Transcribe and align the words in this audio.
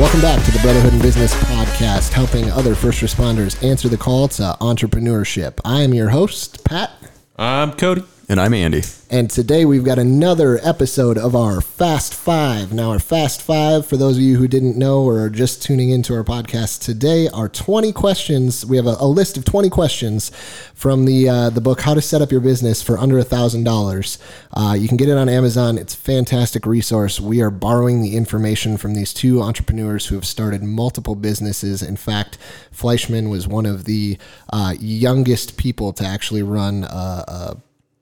Welcome 0.00 0.22
back 0.22 0.42
to 0.46 0.50
the 0.50 0.58
Brotherhood 0.62 0.94
in 0.94 1.02
Business 1.02 1.34
podcast, 1.44 2.14
helping 2.14 2.50
other 2.50 2.74
first 2.74 3.02
responders 3.02 3.62
answer 3.62 3.90
the 3.90 3.98
call 3.98 4.28
to 4.28 4.56
entrepreneurship. 4.62 5.60
I 5.62 5.82
am 5.82 5.92
your 5.92 6.08
host, 6.08 6.64
Pat, 6.64 6.92
I'm 7.36 7.74
Cody. 7.74 8.04
And 8.30 8.40
I'm 8.40 8.54
Andy. 8.54 8.82
and 9.10 9.28
today 9.28 9.64
we've 9.64 9.82
got 9.82 9.98
another 9.98 10.60
episode 10.62 11.18
of 11.18 11.34
our 11.34 11.60
Fast 11.60 12.14
Five. 12.14 12.72
Now, 12.72 12.92
our 12.92 13.00
Fast 13.00 13.42
Five, 13.42 13.86
for 13.86 13.96
those 13.96 14.18
of 14.18 14.22
you 14.22 14.36
who 14.36 14.46
didn't 14.46 14.76
know 14.76 15.02
or 15.02 15.18
are 15.18 15.28
just 15.30 15.64
tuning 15.64 15.90
into 15.90 16.14
our 16.14 16.22
podcast 16.22 16.80
today, 16.84 17.26
are 17.26 17.48
20 17.48 17.92
questions. 17.92 18.64
We 18.64 18.76
have 18.76 18.86
a, 18.86 18.94
a 19.00 19.06
list 19.08 19.36
of 19.36 19.44
20 19.44 19.68
questions 19.68 20.30
from 20.76 21.06
the 21.06 21.28
uh, 21.28 21.50
the 21.50 21.60
book 21.60 21.80
How 21.80 21.92
to 21.92 22.00
Set 22.00 22.22
Up 22.22 22.30
Your 22.30 22.40
Business 22.40 22.80
for 22.84 22.96
Under 22.98 23.18
a 23.18 23.24
Thousand 23.24 23.64
Dollars. 23.64 24.16
Uh, 24.52 24.76
You 24.78 24.86
can 24.86 24.96
get 24.96 25.08
it 25.08 25.18
on 25.18 25.28
Amazon. 25.28 25.76
It's 25.76 25.94
a 25.94 25.98
fantastic 25.98 26.66
resource. 26.66 27.18
We 27.18 27.42
are 27.42 27.50
borrowing 27.50 28.00
the 28.00 28.16
information 28.16 28.76
from 28.76 28.94
these 28.94 29.12
two 29.12 29.42
entrepreneurs 29.42 30.06
who 30.06 30.14
have 30.14 30.24
started 30.24 30.62
multiple 30.62 31.16
businesses. 31.16 31.82
In 31.82 31.96
fact, 31.96 32.38
Fleyshman 32.72 33.28
was 33.28 33.48
one 33.48 33.66
of 33.66 33.86
the 33.86 34.18
uh, 34.52 34.74
youngest 34.78 35.56
people 35.56 35.92
to 35.94 36.04
actually 36.04 36.44
run 36.44 36.84
a, 36.84 37.24
a 37.26 37.56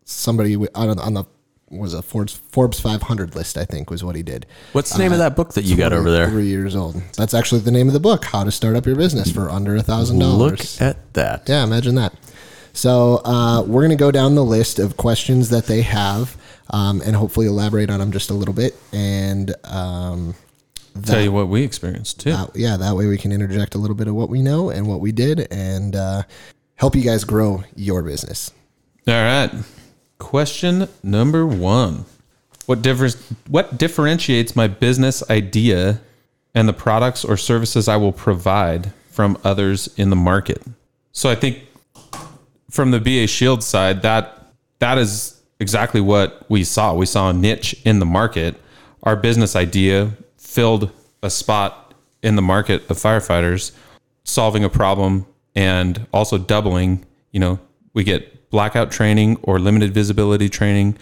somebody 0.08 0.54
wi- 0.54 0.70
on, 0.74 0.98
on 0.98 1.14
the 1.14 1.24
was 1.70 1.92
a 1.92 2.00
Forbes 2.00 2.32
Forbes 2.50 2.80
500 2.80 3.34
list. 3.36 3.58
I 3.58 3.64
think 3.66 3.90
was 3.90 4.02
what 4.02 4.16
he 4.16 4.22
did. 4.22 4.46
What's 4.72 4.90
the 4.90 4.98
name 4.98 5.12
of 5.12 5.18
that 5.18 5.36
book 5.36 5.52
that 5.54 5.64
you 5.64 5.76
got 5.76 5.92
over 5.92 6.10
there? 6.10 6.28
Three 6.30 6.46
years 6.46 6.74
old. 6.74 6.96
That's 7.16 7.34
actually 7.34 7.60
the 7.60 7.70
name 7.70 7.88
of 7.88 7.92
the 7.92 8.00
book. 8.00 8.24
How 8.24 8.42
to 8.44 8.50
start 8.50 8.74
up 8.74 8.86
your 8.86 8.96
business 8.96 9.30
for 9.30 9.50
under 9.50 9.76
a 9.76 9.82
thousand 9.82 10.18
Dollars. 10.18 10.38
Look 10.38 10.48
dollars. 10.56 10.80
at 10.80 11.12
that. 11.14 11.48
Yeah, 11.48 11.64
imagine 11.64 11.94
that. 11.96 12.14
So 12.72 13.20
uh, 13.24 13.62
we're 13.66 13.82
gonna 13.82 13.96
go 13.96 14.10
down 14.10 14.34
the 14.34 14.44
list 14.44 14.78
of 14.78 14.96
questions 14.96 15.50
that 15.50 15.66
they 15.66 15.82
have, 15.82 16.37
um, 16.70 17.02
and 17.04 17.15
hopefully 17.15 17.46
elaborate 17.46 17.90
on 17.90 17.98
them 18.00 18.12
just 18.12 18.30
a 18.30 18.34
little 18.34 18.54
bit. 18.54 18.74
And 18.93 19.54
um, 19.65 20.34
Tell 21.04 21.20
you 21.20 21.32
what 21.32 21.48
we 21.48 21.62
experienced 21.62 22.20
too. 22.20 22.32
that, 22.32 22.56
yeah, 22.56 22.76
that 22.78 22.96
way 22.96 23.06
we 23.06 23.18
can 23.18 23.30
interject 23.30 23.74
a 23.74 23.78
little 23.78 23.95
bit 23.96 24.09
of 24.09 24.15
what 24.15 24.28
we 24.30 24.40
know 24.43 24.70
and 24.70 24.87
what 24.88 25.00
we 25.00 25.12
did, 25.12 25.48
and 25.52 25.95
uh, 25.95 26.22
help 26.76 26.96
you 26.96 27.02
guys 27.02 27.24
grow 27.24 27.62
your 27.76 28.02
business. 28.02 28.52
All 29.06 29.15
right. 29.15 29.50
Question 30.19 30.88
number 31.02 31.47
one: 31.47 32.05
What 32.66 32.83
differs? 32.83 33.16
What 33.49 33.79
differentiates 33.79 34.57
my 34.57 34.66
business 34.66 35.29
idea 35.30 36.01
and 36.55 36.69
the 36.69 36.73
products 36.73 37.24
or 37.24 37.37
services 37.37 37.88
I 37.88 37.97
will 37.97 38.13
provide 38.13 38.93
from 39.11 39.39
others 39.45 39.89
in 39.96 40.11
the 40.11 40.16
market? 40.16 40.63
So 41.13 41.30
I 41.30 41.35
think 41.35 41.61
from 42.71 42.91
the 42.91 43.01
BA 43.01 43.27
Shield 43.27 43.63
side, 43.63 44.02
that 44.02 44.52
that 44.80 44.99
is 44.99 45.41
exactly 45.61 46.01
what 46.01 46.45
we 46.49 46.65
saw. 46.65 46.95
We 46.95 47.07
saw 47.07 47.30
a 47.30 47.33
niche 47.33 47.74
in 47.85 47.99
the 47.99 48.07
market. 48.07 48.57
Our 49.02 49.16
business 49.16 49.57
idea 49.57 50.13
filled 50.37 50.91
a 51.23 51.30
spot 51.30 51.95
in 52.23 52.37
the 52.37 52.43
market 52.43 52.89
of 52.91 52.96
firefighters 52.96 53.73
solving 54.24 54.65
a 54.65 54.69
problem 54.69 55.27
and 55.55 56.07
also 56.13 56.39
doubling, 56.39 57.05
you 57.33 57.41
know, 57.41 57.59
we 57.95 58.05
get 58.05 58.37
blackout 58.51 58.91
training 58.91 59.38
or 59.43 59.59
limited 59.59 59.93
visibility 59.93 60.49
training 60.49 60.96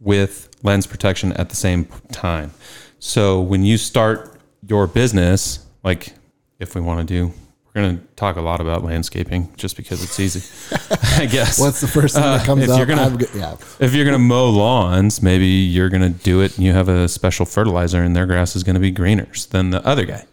with 0.00 0.48
lens 0.62 0.86
protection 0.86 1.32
at 1.34 1.48
the 1.50 1.56
same 1.56 1.86
time. 2.12 2.52
So 2.98 3.40
when 3.40 3.64
you 3.64 3.76
start 3.78 4.36
your 4.68 4.86
business, 4.86 5.66
like 5.82 6.14
if 6.58 6.74
we 6.74 6.80
want 6.80 7.06
to 7.06 7.14
do, 7.14 7.32
we're 7.74 7.82
going 7.82 7.98
to 7.98 8.04
talk 8.16 8.36
a 8.36 8.40
lot 8.42 8.60
about 8.60 8.84
landscaping 8.84 9.48
just 9.56 9.76
because 9.78 10.02
it's 10.04 10.20
easy, 10.20 10.42
I 11.16 11.26
guess. 11.26 11.58
What's 11.58 11.80
the 11.80 11.88
first 11.88 12.14
thing 12.14 12.22
that 12.22 12.42
Uh, 12.42 12.44
comes 12.44 12.64
if 12.64 12.70
up? 12.70 12.76
you're 12.76 12.86
gonna- 12.86 13.18
yeah, 13.34 13.56
if 13.80 13.94
you're 13.94 14.04
going 14.04 14.12
to 14.14 14.18
mow 14.18 14.50
lawns, 14.50 15.22
maybe 15.22 15.46
you're 15.46 15.88
going 15.88 16.02
to 16.02 16.10
do 16.22 16.42
it 16.42 16.56
and 16.56 16.66
you 16.66 16.72
have 16.74 16.88
a 16.88 17.08
special 17.08 17.46
fertilizer 17.46 18.02
and 18.02 18.14
their 18.14 18.26
grass 18.26 18.54
is 18.54 18.62
going 18.62 18.74
to 18.74 18.80
be 18.80 18.90
greener 18.90 19.26
than 19.50 19.70
the 19.70 19.84
other 19.86 20.04
guy. 20.04 20.24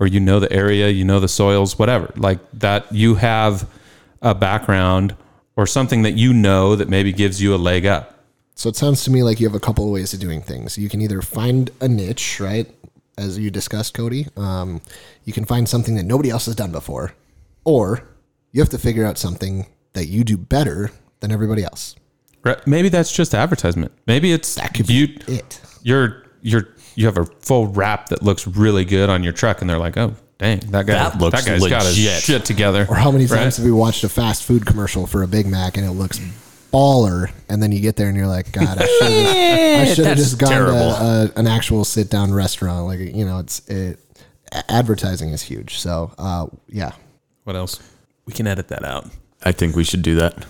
Or 0.00 0.06
you 0.06 0.20
know 0.20 0.40
the 0.40 0.50
area, 0.52 0.88
you 0.88 1.04
know 1.04 1.20
the 1.20 1.28
soils, 1.28 1.78
whatever. 1.78 2.12
Like 2.16 2.38
that 2.54 2.90
you 2.92 3.14
have 3.16 3.68
a 4.22 4.34
background 4.34 5.14
or 5.56 5.66
something 5.66 6.02
that 6.02 6.12
you 6.12 6.32
know 6.32 6.76
that 6.76 6.88
maybe 6.88 7.12
gives 7.12 7.40
you 7.42 7.54
a 7.54 7.56
leg 7.56 7.86
up. 7.86 8.12
So 8.54 8.68
it 8.68 8.76
sounds 8.76 9.04
to 9.04 9.10
me 9.10 9.22
like 9.22 9.40
you 9.40 9.46
have 9.46 9.54
a 9.56 9.60
couple 9.60 9.84
of 9.84 9.90
ways 9.90 10.14
of 10.14 10.20
doing 10.20 10.40
things. 10.42 10.78
You 10.78 10.88
can 10.88 11.00
either 11.02 11.20
find 11.20 11.70
a 11.80 11.88
niche, 11.88 12.40
right, 12.40 12.66
as 13.18 13.38
you 13.38 13.50
discussed, 13.50 13.92
Cody. 13.94 14.26
Um, 14.36 14.80
you 15.24 15.32
can 15.32 15.44
find 15.44 15.68
something 15.68 15.94
that 15.96 16.04
nobody 16.04 16.30
else 16.30 16.46
has 16.46 16.54
done 16.54 16.72
before, 16.72 17.14
or 17.64 18.02
you 18.52 18.60
have 18.60 18.70
to 18.70 18.78
figure 18.78 19.04
out 19.04 19.18
something 19.18 19.66
that 19.92 20.06
you 20.06 20.24
do 20.24 20.36
better 20.38 20.90
than 21.20 21.32
everybody 21.32 21.64
else. 21.64 21.96
Right? 22.44 22.64
Maybe 22.66 22.88
that's 22.88 23.12
just 23.12 23.34
advertisement. 23.34 23.92
Maybe 24.06 24.32
it's 24.32 24.54
That 24.54 24.72
could 24.74 24.86
be 24.86 25.18
it. 25.26 25.60
you're 25.82 26.22
you're 26.42 26.68
you 26.94 27.04
have 27.06 27.18
a 27.18 27.24
full 27.26 27.66
wrap 27.66 28.08
that 28.08 28.22
looks 28.22 28.46
really 28.46 28.84
good 28.84 29.10
on 29.10 29.22
your 29.22 29.32
truck 29.32 29.60
and 29.60 29.68
they're 29.68 29.78
like, 29.78 29.96
"Oh, 29.98 30.14
dang, 30.38 30.58
that 30.70 30.86
guy 30.86 30.92
That 30.94 31.18
looks 31.18 31.42
that 31.44 31.50
guy's 31.50 31.66
got 31.68 31.82
his 31.84 31.96
legit." 31.96 32.22
shit 32.22 32.44
together." 32.44 32.86
Or 32.88 32.96
how 32.96 33.10
many 33.10 33.26
Right? 33.26 33.38
times 33.40 33.56
have 33.56 33.66
we 33.66 33.72
watched 33.72 34.04
a 34.04 34.08
fast 34.08 34.42
food 34.44 34.64
commercial 34.66 35.06
for 35.06 35.22
a 35.22 35.28
Big 35.28 35.46
Mac 35.46 35.76
and 35.76 35.86
it 35.86 35.92
looks 35.92 36.20
baller, 36.72 37.30
and 37.48 37.62
then 37.62 37.72
you 37.72 37.80
get 37.80 37.96
there 37.96 38.08
and 38.08 38.16
you're 38.16 38.26
like, 38.26 38.52
God, 38.52 38.78
I 38.78 38.86
should 38.98 39.12
have 39.12 39.80
I 39.80 39.84
should 39.94 40.04
have 40.06 40.16
that's 40.16 40.20
just 40.30 40.38
gone 40.38 40.50
terrible. 40.50 40.74
to 40.94 41.32
a, 41.36 41.38
an 41.40 41.46
actual 41.46 41.84
sit 41.84 42.10
down 42.10 42.32
restaurant. 42.32 42.86
Like 42.86 43.00
you 43.00 43.24
know, 43.24 43.38
it's 43.38 43.66
it. 43.68 43.98
Advertising 44.68 45.30
is 45.30 45.42
huge. 45.42 45.78
So 45.78 46.12
uh, 46.18 46.46
yeah, 46.68 46.92
What 47.44 47.56
else? 47.56 47.80
We 48.26 48.32
can 48.32 48.46
edit 48.46 48.68
that 48.68 48.84
out. 48.84 49.06
I 49.44 49.52
think 49.52 49.74
we 49.76 49.84
should 49.84 50.02
do 50.02 50.14
that. 50.16 50.46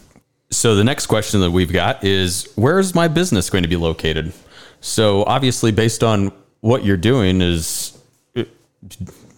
So 0.50 0.74
the 0.74 0.84
next 0.84 1.06
question 1.06 1.40
that 1.40 1.50
we've 1.50 1.72
got 1.72 2.04
is 2.04 2.46
where 2.56 2.78
is 2.78 2.94
my 2.94 3.08
business 3.08 3.50
going 3.50 3.62
to 3.64 3.68
be 3.68 3.76
located? 3.76 4.32
So 4.80 5.24
obviously 5.24 5.72
based 5.72 6.04
on 6.04 6.30
what 6.60 6.84
you're 6.84 6.96
doing 6.96 7.40
is 7.40 7.98
it 8.34 8.48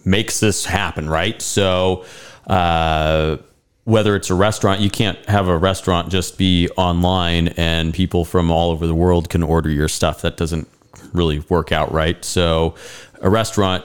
makes 0.08 0.40
this 0.40 0.64
happen, 0.64 1.08
right? 1.08 1.40
So 1.42 2.04
uh 2.46 3.38
whether 3.84 4.14
it's 4.14 4.28
a 4.28 4.34
restaurant, 4.34 4.82
you 4.82 4.90
can't 4.90 5.18
have 5.30 5.48
a 5.48 5.56
restaurant 5.56 6.10
just 6.10 6.36
be 6.36 6.68
online 6.76 7.48
and 7.56 7.94
people 7.94 8.22
from 8.26 8.50
all 8.50 8.70
over 8.70 8.86
the 8.86 8.94
world 8.94 9.30
can 9.30 9.42
order 9.42 9.70
your 9.70 9.88
stuff. 9.88 10.20
That 10.20 10.36
doesn't 10.36 10.68
really 11.14 11.38
work 11.48 11.72
out 11.72 11.90
right. 11.90 12.22
So 12.22 12.74
a 13.22 13.30
restaurant 13.30 13.84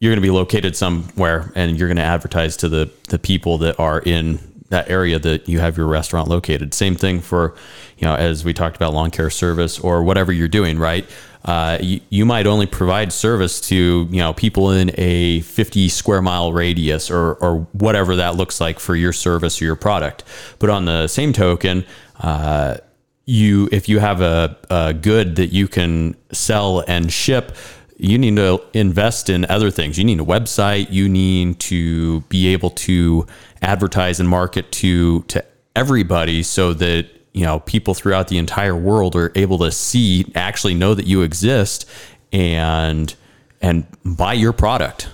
you're 0.00 0.10
going 0.10 0.20
to 0.20 0.26
be 0.26 0.30
located 0.30 0.74
somewhere 0.74 1.52
and 1.54 1.78
you're 1.78 1.86
going 1.86 1.96
to 1.96 2.02
advertise 2.02 2.56
to 2.58 2.68
the 2.68 2.90
the 3.08 3.18
people 3.18 3.58
that 3.58 3.78
are 3.78 4.00
in 4.00 4.40
that 4.72 4.90
area 4.90 5.18
that 5.18 5.48
you 5.48 5.60
have 5.60 5.76
your 5.76 5.86
restaurant 5.86 6.28
located. 6.28 6.74
Same 6.74 6.96
thing 6.96 7.20
for, 7.20 7.54
you 7.98 8.06
know, 8.06 8.14
as 8.14 8.44
we 8.44 8.52
talked 8.52 8.74
about 8.74 8.92
lawn 8.92 9.10
care 9.10 9.30
service 9.30 9.78
or 9.78 10.02
whatever 10.02 10.32
you're 10.32 10.48
doing, 10.48 10.78
right? 10.78 11.08
Uh, 11.44 11.76
you, 11.80 12.00
you 12.08 12.24
might 12.24 12.46
only 12.46 12.66
provide 12.66 13.12
service 13.12 13.60
to, 13.60 14.08
you 14.10 14.18
know, 14.18 14.32
people 14.32 14.70
in 14.70 14.90
a 14.96 15.40
50 15.40 15.88
square 15.88 16.22
mile 16.22 16.52
radius 16.52 17.10
or, 17.10 17.34
or 17.34 17.60
whatever 17.72 18.16
that 18.16 18.36
looks 18.36 18.60
like 18.60 18.78
for 18.78 18.96
your 18.96 19.12
service 19.12 19.60
or 19.60 19.66
your 19.66 19.76
product. 19.76 20.24
But 20.58 20.70
on 20.70 20.86
the 20.86 21.06
same 21.06 21.32
token, 21.32 21.84
uh, 22.20 22.78
you 23.24 23.68
if 23.70 23.88
you 23.88 24.00
have 24.00 24.20
a, 24.20 24.56
a 24.68 24.92
good 24.94 25.36
that 25.36 25.52
you 25.52 25.68
can 25.68 26.16
sell 26.32 26.80
and 26.88 27.12
ship 27.12 27.54
you 28.02 28.18
need 28.18 28.36
to 28.36 28.60
invest 28.74 29.30
in 29.30 29.44
other 29.46 29.70
things 29.70 29.98
you 29.98 30.04
need 30.04 30.20
a 30.20 30.24
website 30.24 30.90
you 30.90 31.08
need 31.08 31.58
to 31.58 32.20
be 32.22 32.48
able 32.48 32.70
to 32.70 33.26
advertise 33.62 34.18
and 34.18 34.28
market 34.28 34.70
to 34.72 35.22
to 35.22 35.44
everybody 35.76 36.42
so 36.42 36.74
that 36.74 37.06
you 37.32 37.44
know 37.44 37.60
people 37.60 37.94
throughout 37.94 38.28
the 38.28 38.38
entire 38.38 38.76
world 38.76 39.14
are 39.14 39.32
able 39.34 39.58
to 39.58 39.70
see 39.70 40.30
actually 40.34 40.74
know 40.74 40.94
that 40.94 41.06
you 41.06 41.22
exist 41.22 41.88
and 42.32 43.14
and 43.60 43.86
buy 44.04 44.32
your 44.32 44.52
product 44.52 45.08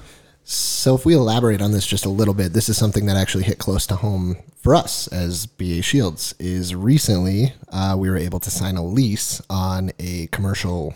So 0.50 0.94
if 0.94 1.04
we 1.04 1.14
elaborate 1.14 1.60
on 1.60 1.72
this 1.72 1.86
just 1.86 2.06
a 2.06 2.08
little 2.08 2.32
bit, 2.32 2.54
this 2.54 2.70
is 2.70 2.78
something 2.78 3.04
that 3.04 3.18
actually 3.18 3.44
hit 3.44 3.58
close 3.58 3.86
to 3.88 3.96
home 3.96 4.36
for 4.56 4.74
us 4.74 5.06
as 5.08 5.44
BA 5.44 5.82
Shields. 5.82 6.34
Is 6.38 6.74
recently 6.74 7.52
uh, 7.70 7.96
we 7.98 8.08
were 8.08 8.16
able 8.16 8.40
to 8.40 8.50
sign 8.50 8.78
a 8.78 8.82
lease 8.82 9.42
on 9.50 9.90
a 9.98 10.26
commercial 10.28 10.94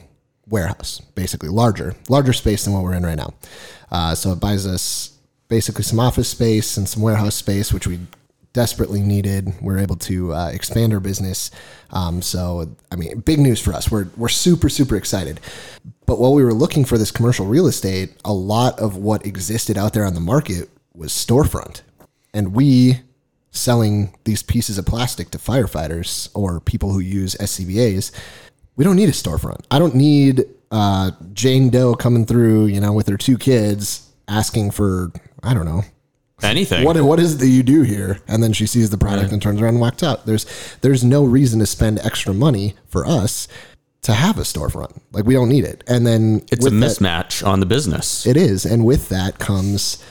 warehouse, 0.49 1.01
basically 1.15 1.49
larger, 1.49 1.95
larger 2.09 2.33
space 2.33 2.65
than 2.65 2.75
what 2.75 2.83
we're 2.83 2.95
in 2.95 3.05
right 3.05 3.17
now. 3.17 3.35
Uh, 3.91 4.15
so 4.15 4.33
it 4.33 4.41
buys 4.41 4.67
us 4.67 5.19
basically 5.49 5.85
some 5.85 6.01
office 6.01 6.29
space 6.29 6.77
and 6.77 6.89
some 6.89 7.03
warehouse 7.03 7.35
space, 7.35 7.73
which 7.73 7.87
we 7.87 8.01
desperately 8.53 9.01
needed. 9.01 9.53
We're 9.61 9.79
able 9.79 9.97
to 9.97 10.35
uh, 10.35 10.51
expand 10.51 10.93
our 10.93 11.01
business. 11.01 11.51
Um, 11.91 12.23
so, 12.23 12.75
I 12.91 12.97
mean, 12.97 13.21
big 13.21 13.39
news 13.39 13.61
for 13.61 13.73
us. 13.73 13.91
We're, 13.91 14.09
we're 14.17 14.29
super, 14.29 14.69
super 14.69 14.97
excited. 14.97 15.41
But 16.07 16.19
while 16.19 16.35
we 16.35 16.45
were 16.45 16.55
looking 16.55 16.85
for 16.85 16.99
this 16.99 17.11
commercial 17.11 17.47
real 17.47 17.67
estate, 17.67 18.15
a 18.25 18.33
lot 18.33 18.79
of 18.79 18.97
what 18.97 19.25
existed 19.25 19.79
out 19.79 19.95
there 19.95 20.05
on 20.05 20.15
the 20.15 20.21
market 20.21 20.69
was 20.95 21.13
storefront. 21.13 21.83
And 22.35 22.55
we 22.55 23.01
selling 23.51 24.15
these 24.25 24.43
pieces 24.43 24.79
of 24.79 24.87
plastic 24.87 25.31
to 25.31 25.39
firefighters 25.39 26.31
or 26.35 26.59
people 26.61 26.93
who 26.93 27.01
use 27.01 27.35
SCBAs, 27.37 28.11
we 28.77 28.85
don't 28.85 28.97
need 28.97 29.09
a 29.09 29.13
storefront. 29.13 29.65
I 29.71 29.79
don't 29.79 29.95
need 29.95 30.45
uh, 30.71 31.11
Jane 31.33 31.71
Doe 31.71 31.95
coming 31.95 32.25
through, 32.27 32.67
you 32.67 32.81
know, 32.81 32.93
with 32.93 33.09
her 33.09 33.17
two 33.17 33.37
kids 33.39 34.09
asking 34.29 34.71
for, 34.71 35.13
I 35.43 35.53
don't 35.55 35.67
know, 35.67 35.83
Anything. 36.43 36.85
what 36.85 37.01
what 37.03 37.21
is 37.21 37.35
it 37.35 37.39
that 37.39 37.49
you 37.49 37.63
do 37.63 37.83
here? 37.83 38.19
And 38.27 38.43
then 38.43 38.53
she 38.53 38.67
sees 38.67 38.91
the 38.91 38.99
product 38.99 39.31
and 39.33 39.41
turns 39.41 39.61
around 39.61 39.75
and 39.75 39.81
walks 39.81 40.03
out. 40.03 40.27
There's 40.27 40.47
there's 40.81 41.05
no 41.05 41.25
reason 41.25 41.61
to 41.61 41.67
spend 41.67 42.01
extra 42.01 42.35
money 42.35 42.75
for 42.89 43.07
us 43.07 43.47
to 44.03 44.13
have 44.13 44.39
a 44.39 44.43
storefront. 44.43 45.01
Like 45.13 45.25
we 45.25 45.35
don't 45.35 45.49
need 45.49 45.65
it. 45.65 45.85
And 45.87 46.05
then 46.05 46.43
it's 46.51 46.65
a 46.67 46.71
with 46.71 46.81
that- 46.81 46.87
mismatch 46.99 47.47
on 47.47 47.61
the 47.61 47.67
business. 47.67 48.27
it 48.27 48.37
is, 48.37 48.65
and 48.65 48.85
with 48.85 49.09
that 49.11 49.39
comes 49.39 50.03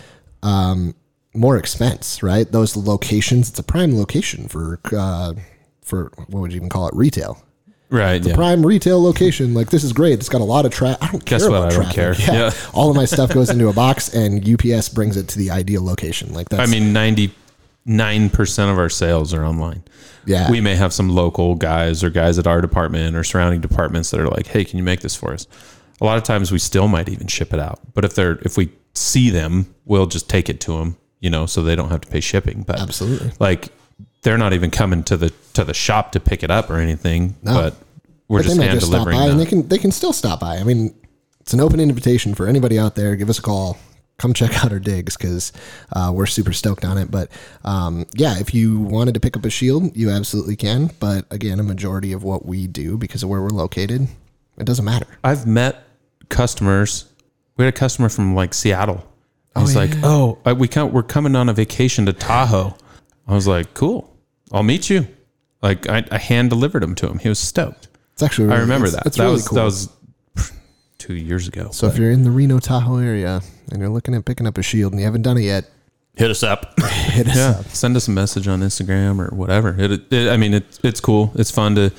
um, 0.43 0.95
more 1.33 1.57
expense, 1.57 2.23
right? 2.23 2.49
Those 2.49 2.77
locations. 2.77 3.49
It's 3.49 3.59
a 3.59 3.63
prime 3.63 3.97
location 3.97 4.47
for 4.47 4.79
uh, 4.95 5.33
for 5.83 6.13
what 6.27 6.39
would 6.41 6.51
you 6.53 6.57
even 6.57 6.69
call 6.69 6.87
it? 6.87 6.95
Retail. 6.95 7.43
Right. 7.91 8.23
Yeah. 8.25 8.35
Prime 8.35 8.65
retail 8.65 9.03
location. 9.03 9.53
Like 9.53 9.69
this 9.69 9.83
is 9.83 9.91
great. 9.93 10.13
It's 10.13 10.29
got 10.29 10.41
a 10.41 10.45
lot 10.45 10.65
of 10.65 10.71
traffic. 10.71 11.03
I 11.03 11.11
don't 11.11 11.25
Guess 11.25 11.41
care 11.43 11.51
what? 11.51 11.57
about 11.57 11.73
I 11.73 11.75
don't 11.75 11.93
traffic. 11.93 12.25
care. 12.25 12.35
Yeah. 12.35 12.43
Yeah. 12.45 12.51
All 12.73 12.89
of 12.89 12.95
my 12.95 13.05
stuff 13.15 13.33
goes 13.33 13.49
into 13.49 13.67
a 13.67 13.73
box, 13.73 14.13
and 14.15 14.47
UPS 14.47 14.89
brings 14.89 15.17
it 15.17 15.27
to 15.29 15.37
the 15.37 15.51
ideal 15.51 15.83
location. 15.83 16.33
Like 16.33 16.49
that's. 16.49 16.67
I 16.67 16.71
mean, 16.71 16.93
99% 16.93 18.71
of 18.71 18.77
our 18.77 18.89
sales 18.89 19.33
are 19.33 19.43
online. 19.43 19.83
Yeah. 20.25 20.49
We 20.51 20.61
may 20.61 20.75
have 20.75 20.93
some 20.93 21.09
local 21.09 21.55
guys 21.55 22.03
or 22.03 22.09
guys 22.09 22.37
at 22.39 22.47
our 22.47 22.61
department 22.61 23.15
or 23.15 23.23
surrounding 23.23 23.59
departments 23.61 24.11
that 24.11 24.19
are 24.19 24.27
like, 24.29 24.47
hey, 24.47 24.63
can 24.63 24.77
you 24.77 24.83
make 24.83 25.01
this 25.01 25.15
for 25.15 25.33
us? 25.33 25.47
A 25.99 26.05
lot 26.05 26.17
of 26.17 26.23
times 26.23 26.51
we 26.51 26.59
still 26.59 26.87
might 26.87 27.09
even 27.09 27.27
ship 27.27 27.53
it 27.53 27.59
out. 27.59 27.79
But 27.93 28.05
if 28.05 28.15
they're, 28.15 28.39
if 28.43 28.55
we 28.57 28.71
see 28.93 29.29
them, 29.29 29.73
we'll 29.85 30.05
just 30.07 30.29
take 30.29 30.49
it 30.49 30.59
to 30.61 30.77
them, 30.77 30.97
you 31.19 31.29
know, 31.29 31.45
so 31.45 31.61
they 31.63 31.75
don't 31.75 31.89
have 31.89 32.01
to 32.01 32.07
pay 32.07 32.19
shipping. 32.19 32.63
But 32.63 32.79
Absolutely. 32.79 33.31
like, 33.39 33.69
they're 34.21 34.37
not 34.37 34.53
even 34.53 34.71
coming 34.71 35.03
to 35.03 35.17
the 35.17 35.29
to 35.53 35.63
the 35.63 35.73
shop 35.73 36.11
to 36.13 36.19
pick 36.19 36.43
it 36.43 36.51
up 36.51 36.69
or 36.69 36.77
anything. 36.77 37.35
No. 37.41 37.53
But 37.53 37.75
we're 38.27 38.39
but 38.39 38.43
just 38.43 38.57
they 38.57 38.67
hand 38.67 38.79
just 38.79 38.91
stop 38.91 39.05
delivering. 39.05 39.17
by, 39.17 39.31
and 39.31 39.39
they 39.39 39.45
can 39.45 39.67
they 39.67 39.77
can 39.77 39.91
still 39.91 40.13
stop 40.13 40.39
by. 40.39 40.57
I 40.57 40.63
mean, 40.63 40.93
it's 41.41 41.53
an 41.53 41.59
open 41.59 41.79
invitation 41.79 42.35
for 42.35 42.47
anybody 42.47 42.79
out 42.79 42.95
there. 42.95 43.15
Give 43.15 43.29
us 43.29 43.39
a 43.39 43.41
call. 43.41 43.77
Come 44.17 44.33
check 44.33 44.63
out 44.63 44.71
our 44.71 44.79
digs 44.79 45.17
because 45.17 45.51
uh, 45.93 46.11
we're 46.13 46.27
super 46.27 46.53
stoked 46.53 46.85
on 46.85 46.97
it. 46.97 47.09
But 47.09 47.31
um, 47.63 48.05
yeah, 48.13 48.39
if 48.39 48.53
you 48.53 48.79
wanted 48.79 49.15
to 49.15 49.19
pick 49.19 49.35
up 49.35 49.45
a 49.45 49.49
shield, 49.49 49.95
you 49.97 50.11
absolutely 50.11 50.55
can. 50.55 50.91
But 50.99 51.25
again, 51.31 51.59
a 51.59 51.63
majority 51.63 52.13
of 52.13 52.23
what 52.23 52.45
we 52.45 52.67
do 52.67 52.97
because 52.97 53.23
of 53.23 53.29
where 53.29 53.41
we're 53.41 53.49
located, 53.49 54.07
it 54.57 54.65
doesn't 54.65 54.85
matter. 54.85 55.07
I've 55.23 55.47
met 55.47 55.83
customers. 56.29 57.05
We 57.57 57.65
had 57.65 57.73
a 57.73 57.77
customer 57.77 58.09
from 58.09 58.35
like 58.35 58.53
Seattle. 58.53 59.05
He's 59.57 59.73
yeah, 59.73 59.81
like, 59.81 59.91
"Oh, 60.03 60.37
I, 60.45 60.53
we 60.53 60.67
come, 60.67 60.93
we're 60.93 61.03
coming 61.03 61.35
on 61.35 61.49
a 61.49 61.53
vacation 61.53 62.05
to 62.05 62.13
Tahoe." 62.13 62.75
I 63.27 63.33
was 63.33 63.47
like, 63.47 63.73
"Cool, 63.73 64.10
I'll 64.51 64.63
meet 64.63 64.89
you." 64.89 65.07
Like 65.61 65.87
I, 65.89 66.03
I 66.11 66.17
hand 66.17 66.49
delivered 66.49 66.81
them 66.83 66.95
to 66.95 67.07
him. 67.07 67.19
He 67.19 67.29
was 67.29 67.39
stoked. 67.39 67.87
It's 68.13 68.23
actually 68.23 68.51
I 68.53 68.59
remember 68.59 68.87
it's- 68.87 68.95
that. 69.03 69.07
It's 69.07 69.17
that 69.17 69.23
really 69.23 69.33
was 69.35 69.47
cool. 69.47 69.55
that 69.57 69.63
was 69.65 69.89
two 70.97 71.13
years 71.15 71.47
ago. 71.47 71.69
so 71.71 71.87
if 71.87 71.97
you're 71.97 72.11
in 72.11 72.23
the 72.23 72.31
Reno 72.31 72.59
Tahoe 72.59 72.97
area 72.97 73.41
and 73.71 73.79
you're 73.79 73.89
looking 73.89 74.13
at 74.13 74.23
picking 74.25 74.45
up 74.45 74.57
a 74.57 74.61
shield 74.61 74.93
and 74.93 74.99
you 74.99 75.05
haven't 75.05 75.23
done 75.23 75.37
it 75.37 75.41
yet, 75.43 75.69
Hit 76.15 76.29
us 76.29 76.43
up. 76.43 76.77
hit 76.83 77.27
us 77.27 77.35
yeah, 77.37 77.49
up. 77.59 77.65
send 77.67 77.95
us 77.95 78.07
a 78.07 78.11
message 78.11 78.47
on 78.47 78.59
Instagram 78.59 79.19
or 79.25 79.33
whatever. 79.33 79.73
It, 79.79 80.11
it, 80.11 80.29
I 80.29 80.35
mean, 80.37 80.53
it, 80.53 80.79
it's 80.83 80.99
cool. 80.99 81.31
It's 81.35 81.49
fun 81.49 81.73
to 81.75 81.91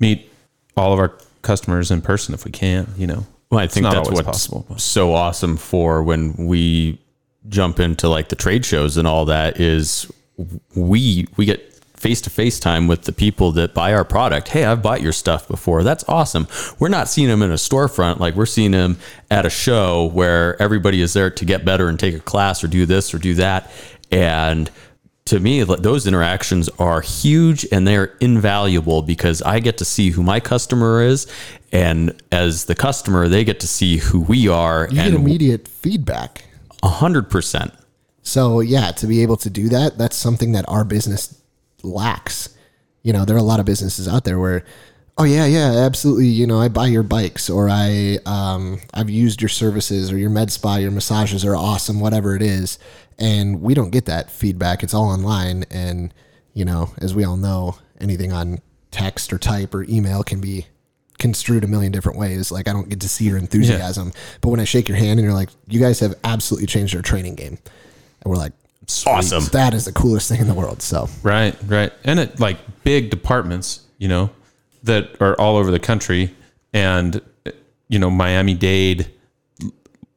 meet 0.00 0.28
all 0.76 0.92
of 0.92 0.98
our 0.98 1.16
customers 1.42 1.90
in 1.92 2.02
person 2.02 2.34
if 2.34 2.44
we 2.44 2.50
can. 2.50 2.88
You 2.98 3.06
know, 3.06 3.26
Well, 3.50 3.60
I 3.60 3.68
think 3.68 3.84
that's 3.84 4.10
what's 4.10 4.22
possible, 4.22 4.66
but- 4.68 4.80
so 4.80 5.14
awesome 5.14 5.56
for 5.56 6.02
when 6.02 6.34
we 6.48 6.98
jump 7.48 7.78
into 7.80 8.08
like 8.08 8.28
the 8.30 8.36
trade 8.36 8.64
shows 8.66 8.96
and 8.96 9.06
all 9.06 9.24
that 9.26 9.60
is 9.60 10.10
we 10.74 11.26
we 11.36 11.44
get 11.44 11.71
face 12.02 12.20
to 12.20 12.30
face 12.30 12.58
time 12.58 12.88
with 12.88 13.02
the 13.04 13.12
people 13.12 13.52
that 13.52 13.72
buy 13.74 13.94
our 13.94 14.04
product. 14.04 14.48
Hey, 14.48 14.64
I've 14.64 14.82
bought 14.82 15.00
your 15.02 15.12
stuff 15.12 15.46
before. 15.46 15.84
That's 15.84 16.04
awesome. 16.08 16.48
We're 16.80 16.88
not 16.88 17.08
seeing 17.08 17.28
them 17.28 17.42
in 17.42 17.52
a 17.52 17.54
storefront 17.54 18.18
like 18.18 18.34
we're 18.34 18.44
seeing 18.44 18.72
them 18.72 18.98
at 19.30 19.46
a 19.46 19.50
show 19.50 20.06
where 20.06 20.60
everybody 20.60 21.00
is 21.00 21.12
there 21.12 21.30
to 21.30 21.44
get 21.44 21.64
better 21.64 21.88
and 21.88 21.98
take 22.00 22.14
a 22.14 22.20
class 22.20 22.64
or 22.64 22.66
do 22.66 22.86
this 22.86 23.14
or 23.14 23.18
do 23.18 23.34
that. 23.34 23.70
And 24.10 24.68
to 25.26 25.38
me, 25.38 25.62
those 25.62 26.08
interactions 26.08 26.68
are 26.80 27.00
huge 27.02 27.64
and 27.70 27.86
they're 27.86 28.16
invaluable 28.20 29.02
because 29.02 29.40
I 29.40 29.60
get 29.60 29.78
to 29.78 29.84
see 29.84 30.10
who 30.10 30.24
my 30.24 30.40
customer 30.40 31.00
is, 31.02 31.28
and 31.70 32.20
as 32.32 32.64
the 32.64 32.74
customer, 32.74 33.28
they 33.28 33.44
get 33.44 33.60
to 33.60 33.68
see 33.68 33.98
who 33.98 34.20
we 34.22 34.48
are, 34.48 34.88
You 34.90 34.96
get 34.96 35.06
and 35.06 35.14
immediate 35.14 35.68
feedback. 35.68 36.44
a 36.82 36.88
hundred 36.88 37.30
percent. 37.30 37.72
So 38.24 38.58
yeah, 38.58 38.90
to 38.90 39.06
be 39.06 39.22
able 39.22 39.36
to 39.38 39.48
do 39.48 39.68
that, 39.68 39.96
that's 39.96 40.16
something 40.16 40.50
that 40.52 40.64
our 40.68 40.84
business 40.84 41.38
lacks. 41.82 42.56
You 43.02 43.12
know, 43.12 43.24
there 43.24 43.36
are 43.36 43.40
a 43.40 43.42
lot 43.42 43.60
of 43.60 43.66
businesses 43.66 44.06
out 44.06 44.24
there 44.24 44.38
where, 44.38 44.64
oh 45.18 45.24
yeah, 45.24 45.46
yeah, 45.46 45.72
absolutely. 45.84 46.26
You 46.26 46.46
know, 46.46 46.60
I 46.60 46.68
buy 46.68 46.86
your 46.86 47.02
bikes 47.02 47.50
or 47.50 47.68
I, 47.68 48.18
um, 48.26 48.80
I've 48.94 49.10
used 49.10 49.42
your 49.42 49.48
services 49.48 50.12
or 50.12 50.18
your 50.18 50.30
med 50.30 50.50
spa, 50.52 50.76
your 50.76 50.90
massages 50.90 51.44
are 51.44 51.56
awesome, 51.56 52.00
whatever 52.00 52.36
it 52.36 52.42
is. 52.42 52.78
And 53.18 53.60
we 53.60 53.74
don't 53.74 53.90
get 53.90 54.06
that 54.06 54.30
feedback. 54.30 54.82
It's 54.82 54.94
all 54.94 55.10
online. 55.10 55.64
And, 55.70 56.14
you 56.54 56.64
know, 56.64 56.90
as 56.98 57.14
we 57.14 57.24
all 57.24 57.36
know, 57.36 57.76
anything 58.00 58.32
on 58.32 58.60
text 58.90 59.32
or 59.32 59.38
type 59.38 59.74
or 59.74 59.84
email 59.84 60.22
can 60.22 60.40
be 60.40 60.66
construed 61.18 61.62
a 61.62 61.68
million 61.68 61.92
different 61.92 62.18
ways. 62.18 62.50
Like 62.50 62.68
I 62.68 62.72
don't 62.72 62.88
get 62.88 63.00
to 63.00 63.08
see 63.08 63.24
your 63.24 63.38
enthusiasm, 63.38 64.12
but 64.40 64.48
when 64.48 64.60
I 64.60 64.64
shake 64.64 64.88
your 64.88 64.98
hand 64.98 65.20
and 65.20 65.24
you're 65.24 65.34
like, 65.34 65.50
you 65.68 65.78
guys 65.78 66.00
have 66.00 66.14
absolutely 66.24 66.66
changed 66.66 66.96
our 66.96 67.02
training 67.02 67.36
game. 67.36 67.58
And 68.22 68.30
we're 68.30 68.36
like, 68.36 68.52
Awesome. 69.06 69.44
that 69.52 69.74
is 69.74 69.84
the 69.84 69.92
coolest 69.92 70.28
thing 70.28 70.40
in 70.40 70.48
the 70.48 70.54
world. 70.54 70.82
So 70.82 71.08
Right, 71.22 71.56
right. 71.66 71.92
And 72.04 72.18
it 72.20 72.40
like 72.40 72.58
big 72.84 73.10
departments, 73.10 73.86
you 73.98 74.08
know, 74.08 74.30
that 74.82 75.20
are 75.20 75.34
all 75.40 75.56
over 75.56 75.70
the 75.70 75.80
country 75.80 76.34
and 76.72 77.20
you 77.88 77.98
know, 77.98 78.10
Miami 78.10 78.54
Dade 78.54 79.10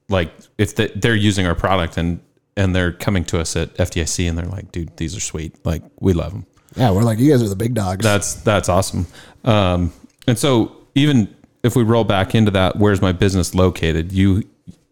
like 0.10 0.32
if 0.58 0.76
they, 0.76 0.88
they're 0.90 1.16
using 1.16 1.46
our 1.46 1.56
product 1.56 1.98
and 1.98 2.20
and 2.58 2.76
they're 2.76 2.94
coming 2.94 3.26
to 3.26 3.40
us 3.40 3.56
at 3.56 3.74
FDIC 3.76 4.30
and 4.30 4.38
they're 4.38 4.46
like, 4.46 4.72
dude, 4.72 4.96
these 4.98 5.16
are 5.16 5.20
sweet. 5.20 5.54
Like 5.66 5.84
we 6.00 6.14
love 6.14 6.32
them. 6.32 6.46
yeah, 6.78 6.92
we're 6.92 7.04
like, 7.04 7.20
you 7.20 7.30
guys 7.30 7.44
are 7.44 7.50
the 7.50 7.56
big 7.56 7.74
dogs. 7.74 8.04
That's 8.04 8.36
that's 8.36 8.70
awesome. 8.70 9.08
Um, 9.44 9.92
and 10.28 10.38
so 10.38 10.76
even 10.96 11.34
if 11.64 11.76
we 11.76 11.84
roll 11.84 12.04
back 12.04 12.34
into 12.34 12.52
that, 12.52 12.78
where's 12.78 13.02
my 13.02 13.12
business 13.12 13.54
located? 13.54 14.12
You 14.12 14.44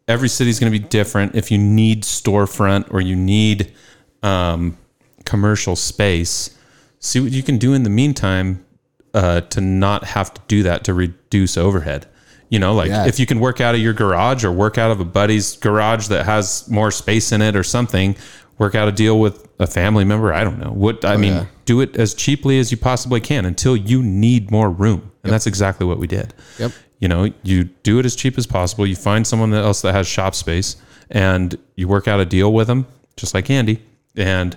every 0.07 0.29
city's 0.29 0.59
going 0.59 0.71
to 0.71 0.77
be 0.79 0.85
different. 0.85 1.35
If 1.35 1.51
you 1.51 1.57
need 1.57 2.03
storefront 2.03 2.93
or 2.93 3.01
you 3.01 3.15
need 3.15 3.73
um, 4.21 4.77
commercial 5.25 5.75
space, 5.75 6.57
see 6.99 7.19
what 7.19 7.31
you 7.31 7.43
can 7.43 7.57
do 7.57 7.73
in 7.73 7.83
the 7.83 7.89
meantime 7.89 8.65
uh, 9.13 9.41
to 9.41 9.61
not 9.61 10.03
have 10.05 10.33
to 10.33 10.41
do 10.47 10.63
that 10.63 10.83
to 10.85 10.93
reduce 10.93 11.57
overhead. 11.57 12.07
You 12.49 12.59
know, 12.59 12.73
like 12.73 12.89
Yeah. 12.89 13.05
if 13.07 13.19
you 13.19 13.25
can 13.25 13.39
work 13.39 13.61
out 13.61 13.73
of 13.75 13.81
your 13.81 13.93
garage 13.93 14.43
or 14.43 14.51
work 14.51 14.77
out 14.77 14.91
of 14.91 14.99
a 14.99 15.05
buddy's 15.05 15.55
garage 15.57 16.07
that 16.07 16.25
has 16.25 16.69
more 16.69 16.91
space 16.91 17.31
in 17.31 17.41
it 17.41 17.55
or 17.55 17.63
something, 17.63 18.15
work 18.59 18.75
out 18.75 18.87
a 18.87 18.91
deal 18.91 19.19
with 19.19 19.47
a 19.59 19.65
family 19.67 20.03
member. 20.03 20.31
I 20.33 20.43
don't 20.43 20.59
know. 20.59 20.69
What 20.71 21.03
I 21.03 21.17
mean, 21.17 21.33
yeah. 21.33 21.45
do 21.65 21.81
it 21.81 21.95
as 21.95 22.13
cheaply 22.13 22.59
as 22.59 22.71
you 22.71 22.77
possibly 22.77 23.19
can 23.21 23.45
until 23.45 23.75
you 23.75 24.03
need 24.03 24.51
more 24.51 24.69
room. 24.69 25.11
And 25.23 25.31
that's 25.31 25.47
exactly 25.47 25.87
what 25.87 25.97
we 25.97 26.05
did. 26.05 26.33
Yep. 26.59 26.71
You 27.03 27.09
know, 27.09 27.33
you 27.43 27.65
do 27.65 27.99
it 27.99 28.05
as 28.05 28.15
cheap 28.15 28.37
as 28.37 28.47
possible. 28.47 28.87
You 28.87 28.95
find 28.95 29.27
someone 29.27 29.53
else 29.53 29.81
that 29.81 29.91
has 29.93 30.07
shop 30.07 30.33
space 30.33 30.77
and 31.09 31.57
you 31.75 31.85
work 31.89 32.07
out 32.07 32.21
a 32.21 32.25
deal 32.25 32.53
with 32.53 32.67
them, 32.67 32.87
just 33.17 33.33
like 33.33 33.49
Andy, 33.49 33.81
and 34.15 34.55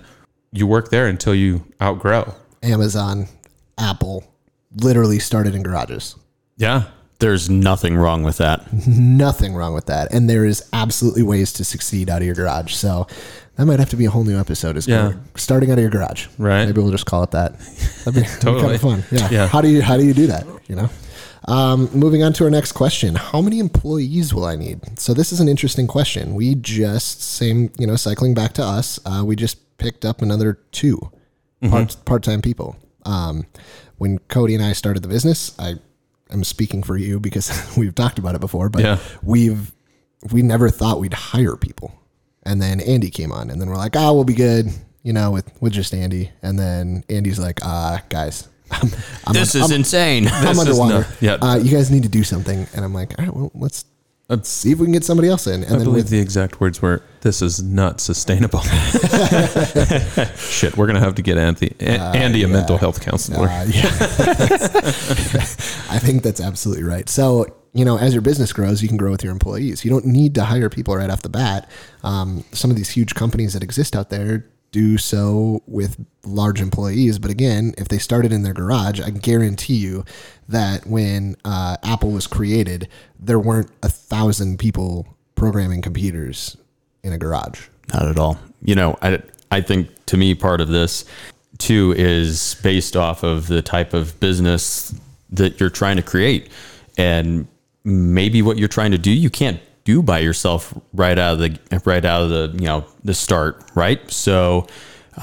you 0.52 0.64
work 0.68 0.90
there 0.90 1.08
until 1.08 1.34
you 1.34 1.64
outgrow. 1.82 2.34
Amazon, 2.62 3.26
Apple, 3.76 4.22
literally 4.76 5.18
started 5.18 5.56
in 5.56 5.64
garages. 5.64 6.14
Yeah. 6.56 6.84
There's 7.18 7.50
nothing 7.50 7.96
wrong 7.96 8.22
with 8.22 8.36
that. 8.36 8.72
Nothing 8.86 9.56
wrong 9.56 9.74
with 9.74 9.86
that. 9.86 10.12
And 10.14 10.30
there 10.30 10.44
is 10.44 10.62
absolutely 10.72 11.24
ways 11.24 11.52
to 11.54 11.64
succeed 11.64 12.08
out 12.08 12.18
of 12.22 12.26
your 12.26 12.36
garage. 12.36 12.74
So 12.74 13.08
that 13.56 13.64
might 13.66 13.80
have 13.80 13.90
to 13.90 13.96
be 13.96 14.04
a 14.04 14.10
whole 14.10 14.22
new 14.22 14.38
episode. 14.38 14.76
Is 14.76 14.86
Yeah. 14.86 15.14
starting 15.34 15.72
out 15.72 15.78
of 15.78 15.82
your 15.82 15.90
garage. 15.90 16.28
Right. 16.38 16.66
Maybe 16.66 16.80
we'll 16.80 16.92
just 16.92 17.06
call 17.06 17.24
it 17.24 17.32
that. 17.32 17.58
That'd 18.04 18.22
be, 18.22 18.28
Totally. 18.38 18.60
kind 18.62 18.74
of 18.76 18.80
fun. 18.80 19.04
Yeah. 19.10 19.28
Yeah. 19.32 19.46
How 19.48 19.60
do 19.60 19.66
you 19.68 19.82
how 19.82 19.96
do 19.96 20.04
you 20.04 20.14
do 20.14 20.28
that? 20.28 20.46
You 20.68 20.76
know. 20.76 20.90
Um, 21.48 21.88
moving 21.92 22.22
on 22.24 22.32
to 22.34 22.44
our 22.44 22.50
next 22.50 22.72
question: 22.72 23.14
How 23.14 23.40
many 23.40 23.58
employees 23.60 24.34
will 24.34 24.44
I 24.44 24.56
need? 24.56 24.98
So 24.98 25.14
this 25.14 25.32
is 25.32 25.40
an 25.40 25.48
interesting 25.48 25.86
question. 25.86 26.34
We 26.34 26.54
just 26.56 27.22
same 27.22 27.70
you 27.78 27.86
know 27.86 27.96
cycling 27.96 28.34
back 28.34 28.52
to 28.54 28.62
us. 28.64 28.98
Uh, 29.06 29.22
we 29.24 29.36
just 29.36 29.76
picked 29.78 30.04
up 30.04 30.22
another 30.22 30.58
2 30.72 30.98
Mm-hmm. 31.62 31.70
part 31.70 31.96
part 32.04 32.22
time 32.22 32.42
people. 32.42 32.76
Um, 33.04 33.46
when 33.98 34.18
Cody 34.28 34.54
and 34.54 34.62
I 34.62 34.72
started 34.74 35.02
the 35.02 35.08
business, 35.08 35.54
I 35.58 35.76
am 36.30 36.44
speaking 36.44 36.82
for 36.82 36.96
you 36.98 37.18
because 37.18 37.50
we've 37.78 37.94
talked 37.94 38.18
about 38.18 38.34
it 38.34 38.40
before, 38.42 38.68
but 38.68 38.82
Yeah. 38.82 38.98
we've 39.22 39.72
we 40.32 40.42
never 40.42 40.68
thought 40.68 40.98
we'd 41.00 41.14
hire 41.14 41.56
people. 41.56 41.94
And 42.42 42.60
then 42.60 42.80
Andy 42.80 43.10
came 43.10 43.32
on, 43.32 43.48
and 43.50 43.60
then 43.60 43.68
we're 43.70 43.76
like, 43.76 43.96
ah, 43.96 44.12
we'll 44.12 44.24
be 44.24 44.34
good, 44.34 44.66
you 45.02 45.12
know, 45.12 45.30
with 45.30 45.50
with 45.62 45.72
just 45.72 45.94
Andy. 45.94 46.30
And 46.42 46.58
then 46.58 47.04
Andy's 47.08 47.38
like, 47.38 47.60
ah, 47.64 48.02
guys, 48.10 48.48
I'm, 48.70 48.90
I'm 49.26 49.32
This 49.32 49.54
un- 49.54 49.62
is 49.62 49.70
I'm, 49.70 49.76
insane. 49.76 50.28
I'm 50.28 50.44
This 50.44 50.58
is 50.58 50.78
underwater. 50.78 50.98
not- 51.00 51.22
yeah. 51.22 51.34
uh, 51.34 51.56
you 51.56 51.70
guys 51.70 51.90
need 51.90 52.02
to 52.02 52.08
do 52.08 52.24
something. 52.24 52.66
And 52.74 52.84
I'm 52.84 52.92
like, 52.94 53.18
all 53.18 53.24
right, 53.24 53.34
well, 53.34 53.52
let's 53.54 53.84
let's 54.28 54.48
see 54.48 54.72
if 54.72 54.78
we 54.78 54.86
can 54.86 54.92
get 54.92 55.04
somebody 55.04 55.28
else 55.28 55.46
in. 55.46 55.62
And 55.62 55.74
I 55.74 55.76
then 55.76 55.84
believe 55.84 56.04
with, 56.04 56.10
the 56.10 56.18
exact 56.18 56.60
words 56.60 56.82
were, 56.82 57.02
"This 57.20 57.42
is 57.42 57.62
not 57.62 58.00
sustainable." 58.00 58.60
Shit, 60.36 60.76
we're 60.76 60.86
gonna 60.86 61.00
have 61.00 61.14
to 61.16 61.22
get 61.22 61.38
Andy, 61.38 61.74
Andy 61.80 62.42
a 62.42 62.46
yeah. 62.46 62.52
mental 62.52 62.76
health 62.76 63.00
counselor. 63.00 63.48
Uh, 63.48 63.64
yeah. 63.68 63.84
I 65.88 65.98
think 65.98 66.22
that's 66.22 66.40
absolutely 66.40 66.84
right. 66.84 67.08
So 67.08 67.46
you 67.72 67.84
know, 67.84 67.98
as 67.98 68.14
your 68.14 68.22
business 68.22 68.52
grows, 68.52 68.82
you 68.82 68.88
can 68.88 68.96
grow 68.96 69.10
with 69.10 69.22
your 69.22 69.32
employees. 69.32 69.84
You 69.84 69.90
don't 69.90 70.06
need 70.06 70.34
to 70.36 70.44
hire 70.44 70.70
people 70.70 70.96
right 70.96 71.10
off 71.10 71.22
the 71.22 71.28
bat. 71.28 71.68
Um, 72.02 72.42
some 72.52 72.70
of 72.70 72.76
these 72.76 72.88
huge 72.88 73.14
companies 73.14 73.52
that 73.52 73.62
exist 73.62 73.94
out 73.94 74.08
there 74.08 74.46
do 74.70 74.98
so 74.98 75.62
with 75.66 76.04
large 76.24 76.60
employees. 76.60 77.18
But 77.18 77.30
again, 77.30 77.74
if 77.78 77.88
they 77.88 77.98
started 77.98 78.32
in 78.32 78.42
their 78.42 78.52
garage, 78.52 79.00
I 79.00 79.10
guarantee 79.10 79.76
you 79.76 80.04
that 80.48 80.86
when 80.86 81.36
uh, 81.44 81.76
Apple 81.82 82.10
was 82.10 82.26
created, 82.26 82.88
there 83.18 83.38
weren't 83.38 83.70
a 83.82 83.88
thousand 83.88 84.58
people 84.58 85.06
programming 85.34 85.82
computers 85.82 86.56
in 87.02 87.12
a 87.12 87.18
garage. 87.18 87.68
Not 87.92 88.08
at 88.08 88.18
all. 88.18 88.38
You 88.62 88.74
know, 88.74 88.98
I, 89.02 89.22
I 89.50 89.60
think 89.60 89.88
to 90.06 90.16
me, 90.16 90.34
part 90.34 90.60
of 90.60 90.68
this 90.68 91.04
too 91.58 91.94
is 91.96 92.56
based 92.62 92.96
off 92.96 93.22
of 93.22 93.46
the 93.46 93.62
type 93.62 93.94
of 93.94 94.18
business 94.20 94.94
that 95.30 95.58
you're 95.58 95.70
trying 95.70 95.96
to 95.96 96.02
create. 96.02 96.50
And 96.98 97.46
maybe 97.84 98.42
what 98.42 98.58
you're 98.58 98.68
trying 98.68 98.90
to 98.90 98.98
do, 98.98 99.10
you 99.10 99.30
can't 99.30 99.60
do 99.86 100.02
by 100.02 100.18
yourself 100.18 100.74
right 100.92 101.18
out 101.18 101.34
of 101.34 101.38
the 101.38 101.80
right 101.86 102.04
out 102.04 102.24
of 102.24 102.28
the 102.30 102.58
you 102.58 102.66
know 102.66 102.84
the 103.04 103.14
start, 103.14 103.64
right? 103.74 104.10
So 104.10 104.66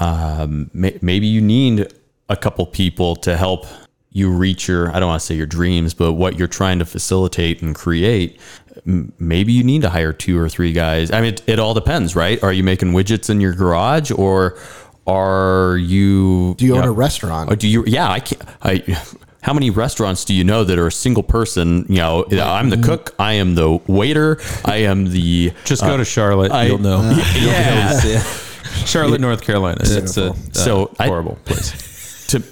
um, 0.00 0.70
may, 0.72 0.98
maybe 1.00 1.28
you 1.28 1.40
need 1.40 1.92
a 2.28 2.36
couple 2.36 2.66
people 2.66 3.14
to 3.16 3.36
help 3.36 3.66
you 4.10 4.30
reach 4.30 4.66
your 4.66 4.90
I 4.90 4.98
don't 4.98 5.08
want 5.08 5.20
to 5.20 5.26
say 5.26 5.36
your 5.36 5.46
dreams, 5.46 5.94
but 5.94 6.14
what 6.14 6.38
you're 6.38 6.48
trying 6.48 6.80
to 6.80 6.84
facilitate 6.84 7.62
and 7.62 7.74
create. 7.74 8.40
Maybe 8.84 9.52
you 9.52 9.62
need 9.62 9.82
to 9.82 9.90
hire 9.90 10.12
two 10.12 10.38
or 10.38 10.48
three 10.48 10.72
guys. 10.72 11.12
I 11.12 11.20
mean, 11.20 11.34
it, 11.34 11.42
it 11.46 11.58
all 11.58 11.74
depends, 11.74 12.16
right? 12.16 12.42
Are 12.42 12.52
you 12.52 12.64
making 12.64 12.92
widgets 12.92 13.30
in 13.30 13.40
your 13.40 13.54
garage 13.54 14.10
or 14.10 14.58
are 15.06 15.76
you? 15.76 16.54
Do 16.56 16.64
you 16.64 16.74
own 16.74 16.82
know, 16.82 16.88
a 16.88 16.92
restaurant? 16.92 17.52
or 17.52 17.56
do 17.56 17.68
you? 17.68 17.84
Yeah, 17.86 18.10
I 18.10 18.20
can't. 18.20 18.42
I. 18.62 19.04
How 19.44 19.52
many 19.52 19.68
restaurants 19.68 20.24
do 20.24 20.32
you 20.32 20.42
know 20.42 20.64
that 20.64 20.78
are 20.78 20.86
a 20.86 20.92
single 20.92 21.22
person? 21.22 21.84
You 21.90 21.96
know, 21.96 22.24
I'm 22.30 22.70
the 22.70 22.78
cook. 22.78 23.14
I 23.18 23.34
am 23.34 23.54
the 23.54 23.78
waiter. 23.86 24.38
I 24.64 24.76
am 24.78 25.10
the. 25.10 25.52
Just 25.66 25.82
go 25.82 25.98
to 25.98 26.04
Charlotte. 26.04 26.50
I- 26.50 26.64
you'll 26.64 26.78
know. 26.78 27.00
yeah. 27.36 28.00
Charlotte, 28.86 29.20
North 29.20 29.42
Carolina. 29.42 29.76
It's 29.82 30.16
a 30.16 30.30
uh, 30.30 30.34
So 30.52 30.94
I- 30.98 31.08
horrible 31.08 31.36
place. 31.44 32.26
to 32.28 32.42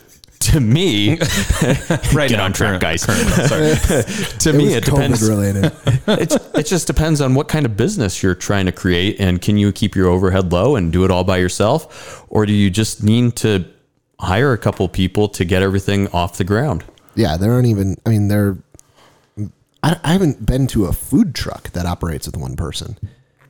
to 0.41 0.61
me, 0.61 1.11
Right 2.13 2.29
get 2.29 2.33
now, 2.39 2.45
on 2.45 2.53
track, 2.53 2.81
current- 2.81 2.83
guys. 2.83 3.07
currently, 3.07 3.47
sorry. 3.47 3.75
to 4.41 4.51
it 4.51 4.55
me, 4.55 4.75
it 4.75 4.83
COVID 4.85 4.85
depends. 4.85 5.29
related. 5.29 5.73
It's, 6.09 6.35
it 6.55 6.67
just 6.67 6.89
depends 6.89 7.21
on 7.21 7.35
what 7.35 7.47
kind 7.49 7.65
of 7.65 7.77
business 7.77 8.23
you're 8.25 8.35
trying 8.35 8.67
to 8.67 8.73
create, 8.73 9.21
and 9.21 9.41
can 9.41 9.57
you 9.57 9.71
keep 9.73 9.95
your 9.95 10.09
overhead 10.09 10.53
low 10.53 10.75
and 10.77 10.93
do 10.93 11.05
it 11.05 11.11
all 11.13 11.23
by 11.25 11.37
yourself, 11.39 12.27
or 12.29 12.45
do 12.45 12.53
you 12.53 12.71
just 12.71 13.03
need 13.05 13.37
to 13.37 13.65
hire 14.23 14.53
a 14.53 14.59
couple 14.59 14.89
people 14.89 15.29
to 15.29 15.45
get 15.45 15.63
everything 15.63 16.09
off 16.09 16.39
the 16.39 16.45
ground? 16.45 16.85
Yeah, 17.15 17.37
there 17.37 17.53
aren't 17.53 17.67
even. 17.67 17.97
I 18.07 18.11
mean, 18.11 18.29
there. 18.29 18.57
I, 19.83 19.99
I 20.05 20.13
haven't 20.13 20.47
been 20.47 20.67
to 20.69 20.87
a 20.87 20.93
food 20.93 21.35
truck 21.35 21.71
that 21.73 21.87
operates 21.87 22.27
with 22.27 22.37
one 22.37 22.57
person. 22.57 22.97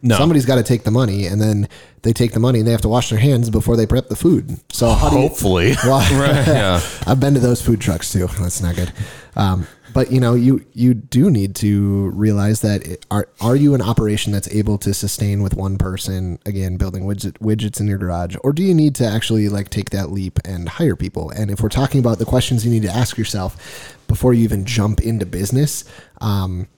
No. 0.04 0.16
Somebody's 0.16 0.46
got 0.46 0.56
to 0.56 0.64
take 0.64 0.82
the 0.82 0.90
money, 0.90 1.26
and 1.26 1.40
then 1.40 1.68
they 2.02 2.12
take 2.12 2.32
the 2.32 2.40
money 2.40 2.58
and 2.58 2.66
they 2.66 2.72
have 2.72 2.80
to 2.80 2.88
wash 2.88 3.10
their 3.10 3.20
hands 3.20 3.50
before 3.50 3.76
they 3.76 3.86
prep 3.86 4.08
the 4.08 4.16
food. 4.16 4.58
So 4.72 4.90
how 4.90 5.10
do 5.10 5.16
you- 5.16 5.22
Hopefully. 5.28 5.74
Well, 5.84 6.00
Right, 6.20 6.44
yeah. 6.46 6.80
I've 7.06 7.20
been 7.20 7.34
to 7.34 7.40
those 7.40 7.62
food 7.62 7.80
trucks 7.80 8.10
too. 8.12 8.26
That's 8.40 8.60
not 8.60 8.74
good. 8.74 8.92
Um, 9.36 9.68
but 9.92 10.10
you 10.10 10.20
know, 10.20 10.34
you 10.34 10.64
you 10.72 10.94
do 10.94 11.30
need 11.30 11.54
to 11.56 12.10
realize 12.10 12.60
that 12.60 12.86
it, 12.86 13.06
are 13.10 13.28
are 13.40 13.56
you 13.56 13.74
an 13.74 13.82
operation 13.82 14.32
that's 14.32 14.48
able 14.48 14.78
to 14.78 14.94
sustain 14.94 15.42
with 15.42 15.54
one 15.54 15.78
person 15.78 16.38
again 16.46 16.76
building 16.76 17.04
widget, 17.04 17.32
widgets 17.38 17.80
in 17.80 17.86
your 17.86 17.98
garage, 17.98 18.36
or 18.42 18.52
do 18.52 18.62
you 18.62 18.74
need 18.74 18.94
to 18.96 19.06
actually 19.06 19.48
like 19.48 19.68
take 19.68 19.90
that 19.90 20.10
leap 20.10 20.38
and 20.44 20.68
hire 20.68 20.96
people? 20.96 21.30
And 21.30 21.50
if 21.50 21.60
we're 21.60 21.68
talking 21.68 22.00
about 22.00 22.18
the 22.18 22.24
questions 22.24 22.64
you 22.64 22.70
need 22.70 22.82
to 22.82 22.90
ask 22.92 23.18
yourself 23.18 23.96
before 24.08 24.34
you 24.34 24.44
even 24.44 24.64
jump 24.64 25.00
into 25.00 25.26
business, 25.26 25.84
um, 26.20 26.68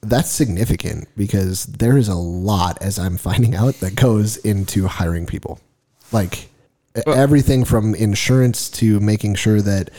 that's 0.00 0.30
significant 0.30 1.08
because 1.16 1.66
there 1.66 1.96
is 1.96 2.08
a 2.08 2.14
lot, 2.14 2.78
as 2.80 2.98
I'm 2.98 3.16
finding 3.28 3.54
out, 3.54 3.74
that 3.80 3.94
goes 3.94 4.36
into 4.38 4.86
hiring 4.86 5.26
people. 5.26 5.60
Like 6.12 6.48
everything 7.06 7.64
from 7.64 7.94
insurance 7.94 8.68
to 8.70 9.00
making 9.00 9.34
sure 9.34 9.60
that 9.60 9.90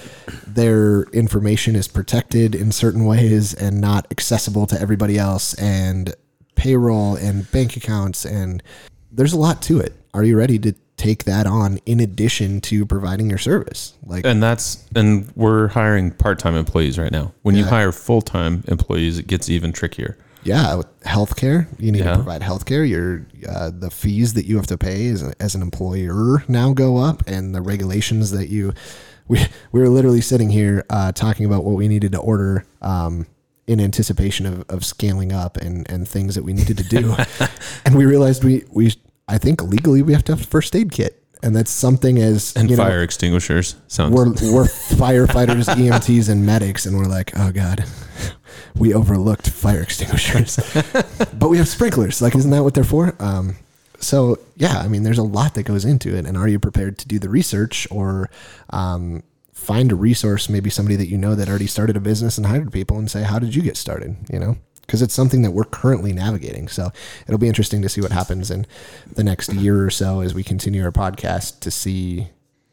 their 0.48 1.04
information 1.12 1.76
is 1.76 1.88
protected 1.88 2.56
in 2.56 2.72
certain 2.72 3.06
ways 3.06 3.54
and 3.54 3.82
not 3.82 4.08
accessible 4.12 4.66
to 4.68 4.80
everybody 4.80 5.18
else, 5.18 5.54
and 5.56 6.16
payroll 6.56 7.16
and 7.16 7.52
bank 7.52 7.76
accounts. 7.76 8.26
And 8.26 8.64
there's 9.12 9.34
a 9.34 9.38
lot 9.38 9.62
to 9.64 9.80
it. 9.80 9.94
Are 10.14 10.24
you 10.24 10.38
ready 10.38 10.58
to 10.60 10.74
take 10.96 11.26
that 11.26 11.46
on 11.46 11.78
in 11.86 12.00
addition 12.00 12.62
to 12.62 12.86
providing 12.86 13.30
your 13.30 13.38
service? 13.38 13.94
Like, 14.06 14.26
And 14.26 14.42
that's 14.42 14.86
and 14.96 15.30
we're 15.36 15.68
hiring 15.68 16.12
part-time 16.12 16.56
employees 16.56 16.98
right 16.98 17.12
now. 17.12 17.34
When 17.42 17.56
you 17.56 17.66
hire 17.66 17.92
full-time 17.92 18.64
employees, 18.70 19.20
it 19.20 19.28
gets 19.28 19.50
even 19.50 19.74
trickier. 19.74 20.18
Yeah, 20.46 20.82
healthcare, 21.06 21.68
you 21.80 21.92
need 21.92 22.00
Yeah. 22.04 22.12
to 22.12 22.16
provide 22.16 22.42
healthcare. 22.42 22.88
Your 22.88 23.26
uh, 23.48 23.72
the 23.78 23.90
fees 23.92 24.34
that 24.36 24.46
you 24.46 24.56
have 24.56 24.68
to 24.68 24.78
pay 24.78 25.08
as, 25.10 25.22
a, 25.24 25.34
as 25.40 25.56
an 25.56 25.62
employer 25.62 26.44
now 26.48 26.72
go 26.74 26.98
up, 26.98 27.24
and 27.28 27.54
the 27.54 27.62
regulations 27.62 28.32
that 28.32 28.48
you 28.50 28.74
we 29.28 29.40
we 29.72 29.80
were 29.82 29.90
literally 29.90 30.22
sitting 30.22 30.50
here 30.52 30.86
uh, 30.90 31.12
talking 31.12 31.46
about 31.46 31.64
what 31.66 31.76
we 31.76 31.88
needed 31.88 32.12
to 32.14 32.20
order. 32.20 32.66
Um, 32.82 33.28
in 33.68 33.80
anticipation 33.82 34.46
of, 34.46 34.64
of 34.70 34.86
scaling 34.86 35.32
up 35.32 35.58
and, 35.58 35.90
and 35.90 36.08
things 36.08 36.36
that 36.36 36.44
we 36.44 36.54
needed 36.54 36.78
to 36.78 36.84
do, 36.84 37.16
and 37.86 37.96
we 37.96 38.06
realized 38.06 38.44
we 38.44 38.64
we 38.70 38.94
I 39.28 39.40
think 39.40 39.64
legally 39.64 40.04
we 40.04 40.14
have 40.14 40.24
to 40.26 40.34
have 40.34 40.42
a 40.42 40.46
first 40.46 40.76
aid 40.76 40.92
kit, 40.92 41.24
and 41.42 41.56
that's 41.56 41.72
something 41.72 42.20
as 42.20 42.56
And 42.56 42.70
you 42.70 42.78
know, 42.78 42.84
fire 42.84 43.02
extinguishers 43.02 43.76
sounds 43.88 44.14
we're 44.14 44.30
we're 44.54 44.66
firefighters, 44.66 45.66
EMTs, 45.82 46.30
and 46.30 46.46
medics, 46.46 46.86
and 46.86 46.96
we're 46.96 47.06
like, 47.06 47.32
oh 47.40 47.52
god, 47.52 47.84
we 48.76 48.94
overlooked 48.94 49.50
fire 49.50 49.82
extinguishers, 49.82 50.58
but 51.34 51.50
we 51.50 51.58
have 51.58 51.68
sprinklers. 51.68 52.22
Like, 52.22 52.36
isn't 52.36 52.52
that 52.52 52.64
what 52.64 52.74
they're 52.74 52.84
for? 52.84 53.16
Um, 53.20 53.58
so 54.00 54.38
yeah, 54.56 54.78
I 54.80 54.88
mean, 54.88 55.04
there's 55.04 55.18
a 55.18 55.24
lot 55.24 55.54
that 55.56 55.64
goes 55.64 55.86
into 55.86 56.16
it, 56.16 56.26
and 56.26 56.38
are 56.38 56.48
you 56.48 56.60
prepared 56.60 56.98
to 57.00 57.08
do 57.08 57.20
the 57.20 57.30
research 57.30 57.88
or 57.92 58.30
um, 58.70 59.24
find 59.54 59.92
a 59.92 59.96
resource, 59.96 60.50
maybe 60.50 60.70
somebody 60.70 60.96
that 60.96 61.08
you 61.08 61.18
know 61.18 61.36
that 61.36 61.50
already 61.50 61.68
started 61.68 61.98
a 61.98 62.00
business 62.00 62.38
and 62.38 62.46
hired 62.46 62.72
people, 62.72 62.98
and 62.98 63.10
say, 63.10 63.24
how 63.24 63.40
did 63.40 63.56
you 63.56 63.62
get 63.62 63.78
started? 63.78 64.16
You 64.32 64.40
know. 64.40 64.58
Because 64.82 65.02
it's 65.02 65.16
something 65.16 65.42
that 65.42 65.50
we're 65.50 65.64
currently 65.64 66.14
navigating. 66.14 66.68
So 66.68 66.92
it'll 67.26 67.40
be 67.40 67.48
interesting 67.48 67.82
to 67.82 67.90
see 67.90 68.02
what 68.02 68.12
happens 68.12 68.52
in 68.52 68.68
the 69.12 69.24
next 69.24 69.52
year 69.52 69.84
or 69.84 69.90
so 69.90 70.20
as 70.20 70.36
we 70.36 70.44
continue 70.44 70.84
our 70.84 70.92
podcast 70.92 71.60
to 71.62 71.72
see 71.72 72.28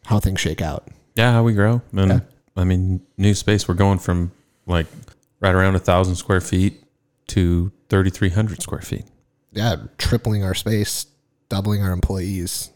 how 0.05 0.21
things 0.21 0.39
shake 0.39 0.61
out. 0.61 0.87
Yeah, 1.15 1.33
how 1.33 1.43
we 1.43 1.55
grow. 1.55 1.81
And 1.97 2.11
Yeah. 2.11 2.21
I 2.55 2.65
mean, 2.65 3.01
new 3.17 3.33
space. 3.33 3.67
We're 3.67 3.77
going 3.77 3.99
from 3.99 4.33
like 4.67 4.87
right 5.43 5.55
around 5.55 5.75
a 5.75 5.79
thousand 5.81 6.15
square 6.17 6.41
feet 6.41 6.83
to 7.29 7.71
thirty 7.89 8.09
three 8.11 8.31
hundred 8.31 8.63
square 8.63 8.81
feet. 8.81 9.05
yeah, 9.53 9.77
tripling 9.99 10.45
our 10.45 10.55
space, 10.55 11.07
doubling 11.51 11.83
our 11.83 11.93
employees 11.93 12.71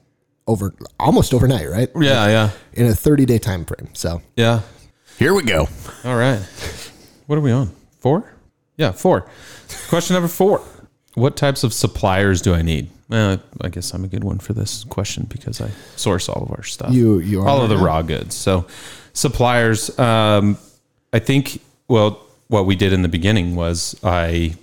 over 0.46 0.74
almost 1.00 1.32
overnight, 1.32 1.68
right? 1.70 1.88
Yeah, 1.98 2.26
yeah, 2.28 2.50
In 2.74 2.86
a 2.86 2.94
30 2.94 3.24
day 3.26 3.38
time 3.38 3.64
frame. 3.64 3.88
So 3.94 4.22
yeah. 4.36 4.60
Here 5.18 5.32
we 5.34 5.42
go. 5.42 5.66
All 6.04 6.16
right. 6.16 6.38
What 7.26 7.36
are 7.36 7.40
we 7.40 7.50
on? 7.50 7.72
Four? 7.98 8.30
Yeah, 8.76 8.92
four. 8.92 9.28
Question 9.88 10.14
number 10.14 10.28
four. 10.28 10.62
What 11.14 11.36
types 11.36 11.64
of 11.64 11.72
suppliers 11.72 12.42
do 12.42 12.54
I 12.54 12.60
need? 12.62 12.90
Well, 13.08 13.40
I 13.62 13.68
guess 13.70 13.92
I'm 13.94 14.04
a 14.04 14.08
good 14.08 14.22
one 14.22 14.38
for 14.38 14.52
this 14.52 14.84
question 14.84 15.24
because 15.28 15.60
I 15.60 15.70
source 15.96 16.28
all 16.28 16.42
of 16.42 16.50
our 16.50 16.62
stuff. 16.62 16.92
You- 16.92 17.18
you 17.20 17.40
are, 17.40 17.48
all 17.48 17.62
of 17.62 17.68
the 17.70 17.78
raw 17.78 18.02
goods. 18.02 18.34
So 18.36 18.66
suppliers, 19.14 19.96
um, 19.98 20.58
I 21.12 21.18
think. 21.18 21.60
Well, 21.88 22.20
what 22.48 22.66
we 22.66 22.76
did 22.76 22.92
in 22.92 23.02
the 23.02 23.08
beginning 23.08 23.56
was 23.56 23.98
I 24.02 24.54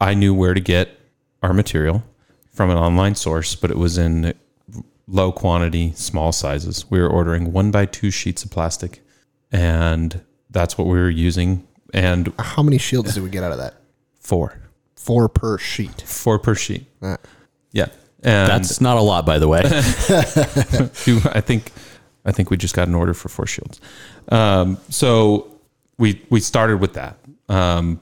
I 0.00 0.14
knew 0.14 0.34
where 0.34 0.54
to 0.54 0.60
get 0.60 0.98
our 1.42 1.52
material 1.52 2.02
from 2.52 2.70
an 2.70 2.76
online 2.76 3.14
source, 3.14 3.54
but 3.54 3.70
it 3.70 3.76
was 3.78 3.98
in 3.98 4.34
low 5.06 5.32
quantity, 5.32 5.92
small 5.94 6.32
sizes. 6.32 6.90
We 6.90 7.00
were 7.00 7.08
ordering 7.08 7.52
one 7.52 7.70
by 7.70 7.86
two 7.86 8.10
sheets 8.10 8.44
of 8.44 8.50
plastic, 8.50 9.00
and 9.52 10.22
that's 10.50 10.76
what 10.78 10.86
we 10.86 10.98
were 10.98 11.10
using. 11.10 11.66
And 11.94 12.32
how 12.38 12.62
many 12.62 12.78
shields 12.78 13.14
did 13.14 13.22
we 13.22 13.30
get 13.30 13.44
out 13.44 13.52
of 13.52 13.58
that? 13.58 13.74
four, 14.20 14.58
Four 14.96 15.28
per 15.28 15.56
sheet. 15.56 16.02
four 16.02 16.38
per 16.38 16.54
sheet. 16.56 16.84
Uh, 17.00 17.16
Yeah, 17.70 17.86
and 18.24 18.50
That's 18.50 18.80
not 18.80 18.96
a 18.96 19.00
lot, 19.00 19.24
by 19.24 19.38
the 19.38 19.46
way. 19.46 19.60
I 21.32 21.40
think 21.40 21.70
I 22.24 22.32
think 22.32 22.50
we 22.50 22.56
just 22.56 22.74
got 22.74 22.88
an 22.88 22.94
order 22.94 23.14
for 23.14 23.28
four 23.28 23.46
shields. 23.46 23.80
Um, 24.30 24.78
so 24.88 25.60
we 25.96 26.22
we 26.28 26.40
started 26.40 26.78
with 26.80 26.94
that. 26.94 27.18
Um, 27.48 28.00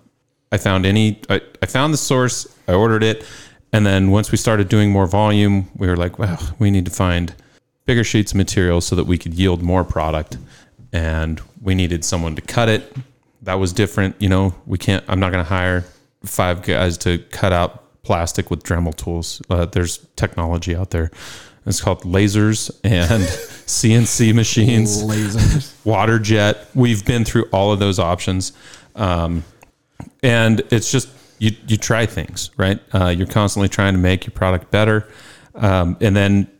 I 0.52 0.58
found 0.58 0.86
any 0.86 1.20
I, 1.28 1.40
I 1.62 1.66
found 1.66 1.92
the 1.92 1.98
source, 1.98 2.46
I 2.68 2.74
ordered 2.74 3.02
it, 3.02 3.24
and 3.72 3.84
then 3.84 4.10
once 4.10 4.30
we 4.30 4.38
started 4.38 4.68
doing 4.68 4.90
more 4.90 5.06
volume, 5.06 5.68
we 5.76 5.88
were 5.88 5.96
like, 5.96 6.18
well, 6.18 6.38
we 6.58 6.70
need 6.70 6.84
to 6.84 6.90
find 6.90 7.34
bigger 7.86 8.04
sheets 8.04 8.32
of 8.32 8.36
material 8.36 8.80
so 8.80 8.94
that 8.96 9.04
we 9.04 9.18
could 9.18 9.34
yield 9.34 9.62
more 9.62 9.84
product. 9.84 10.38
And 10.92 11.40
we 11.60 11.74
needed 11.74 12.04
someone 12.04 12.36
to 12.36 12.42
cut 12.42 12.68
it. 12.68 12.96
That 13.42 13.54
was 13.54 13.72
different. 13.72 14.14
You 14.20 14.28
know, 14.28 14.54
we 14.64 14.78
can't 14.78 15.04
I'm 15.08 15.18
not 15.20 15.32
gonna 15.32 15.44
hire 15.44 15.84
five 16.24 16.62
guys 16.62 16.96
to 16.98 17.18
cut 17.30 17.52
out 17.52 18.02
plastic 18.02 18.50
with 18.50 18.62
Dremel 18.62 18.94
tools. 18.94 19.42
Uh, 19.50 19.66
there's 19.66 19.98
technology 20.16 20.76
out 20.76 20.90
there. 20.90 21.10
It's 21.66 21.80
called 21.80 22.02
lasers 22.02 22.70
and 22.84 23.22
CNC 23.66 24.34
machines, 24.34 25.02
lasers. 25.02 25.74
water 25.84 26.18
jet. 26.18 26.68
We've 26.74 27.04
been 27.04 27.24
through 27.24 27.46
all 27.52 27.72
of 27.72 27.78
those 27.78 27.98
options. 27.98 28.52
Um, 28.94 29.44
and 30.22 30.62
it's 30.70 30.90
just 30.90 31.08
you 31.38 31.52
you 31.66 31.76
try 31.76 32.06
things 32.06 32.50
right? 32.56 32.80
Uh, 32.92 33.08
you're 33.08 33.26
constantly 33.26 33.68
trying 33.68 33.94
to 33.94 33.98
make 33.98 34.26
your 34.26 34.32
product 34.32 34.70
better. 34.70 35.08
Um, 35.54 35.96
and 36.00 36.16
then 36.16 36.50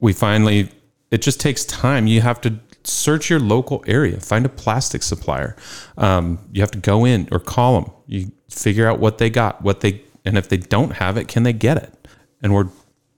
we 0.00 0.12
finally 0.12 0.70
it 1.10 1.22
just 1.22 1.40
takes 1.40 1.64
time. 1.64 2.06
You 2.06 2.20
have 2.22 2.40
to 2.42 2.58
search 2.84 3.30
your 3.30 3.38
local 3.38 3.84
area. 3.86 4.18
Find 4.18 4.44
a 4.44 4.48
plastic 4.48 5.02
supplier. 5.02 5.56
Um, 5.96 6.38
you 6.52 6.62
have 6.62 6.70
to 6.72 6.78
go 6.78 7.04
in 7.04 7.28
or 7.30 7.38
call 7.38 7.80
them 7.80 7.92
you 8.06 8.32
figure 8.50 8.86
out 8.86 8.98
what 8.98 9.18
they 9.18 9.30
got 9.30 9.62
what 9.62 9.80
they 9.80 10.02
and 10.24 10.36
if 10.36 10.48
they 10.48 10.58
don't 10.58 10.92
have 10.92 11.16
it 11.16 11.28
can 11.28 11.42
they 11.42 11.52
get 11.52 11.76
it? 11.76 12.08
And 12.42 12.54
we're 12.54 12.68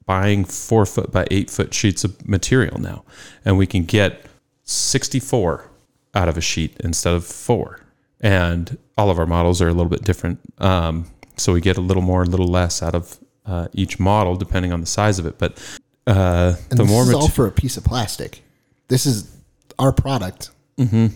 buying 0.07 0.45
four 0.45 0.85
foot 0.85 1.11
by 1.11 1.26
eight 1.31 1.50
foot 1.50 1.73
sheets 1.73 2.04
of 2.04 2.28
material 2.28 2.78
now. 2.78 3.04
And 3.45 3.57
we 3.57 3.66
can 3.66 3.85
get 3.85 4.26
64 4.64 5.71
out 6.14 6.28
of 6.28 6.37
a 6.37 6.40
sheet 6.40 6.76
instead 6.81 7.14
of 7.14 7.25
four 7.25 7.84
and 8.25 8.76
all 8.99 9.11
of 9.11 9.19
our 9.21 9.26
models 9.26 9.61
are 9.62 9.69
a 9.69 9.73
little 9.73 9.90
bit 9.90 10.02
different. 10.02 10.40
Um, 10.59 11.07
so 11.37 11.52
we 11.52 11.61
get 11.61 11.76
a 11.76 11.81
little 11.81 12.02
more, 12.02 12.23
a 12.23 12.26
little 12.26 12.49
less 12.49 12.83
out 12.83 12.95
of 12.95 13.19
uh, 13.47 13.69
each 13.73 14.00
model 14.00 14.35
depending 14.37 14.73
on 14.73 14.81
the 14.81 14.87
size 14.87 15.19
of 15.21 15.26
it. 15.26 15.38
But 15.38 15.59
uh, 16.07 16.54
And 16.71 16.78
the 16.78 16.85
this 16.85 16.90
more 16.90 17.02
is 17.02 17.09
mate- 17.11 17.14
all 17.14 17.28
for 17.28 17.47
a 17.47 17.52
piece 17.52 17.76
of 17.76 17.85
plastic. 17.85 18.43
This 18.88 19.07
is 19.07 19.31
our 19.78 19.93
product. 19.93 20.50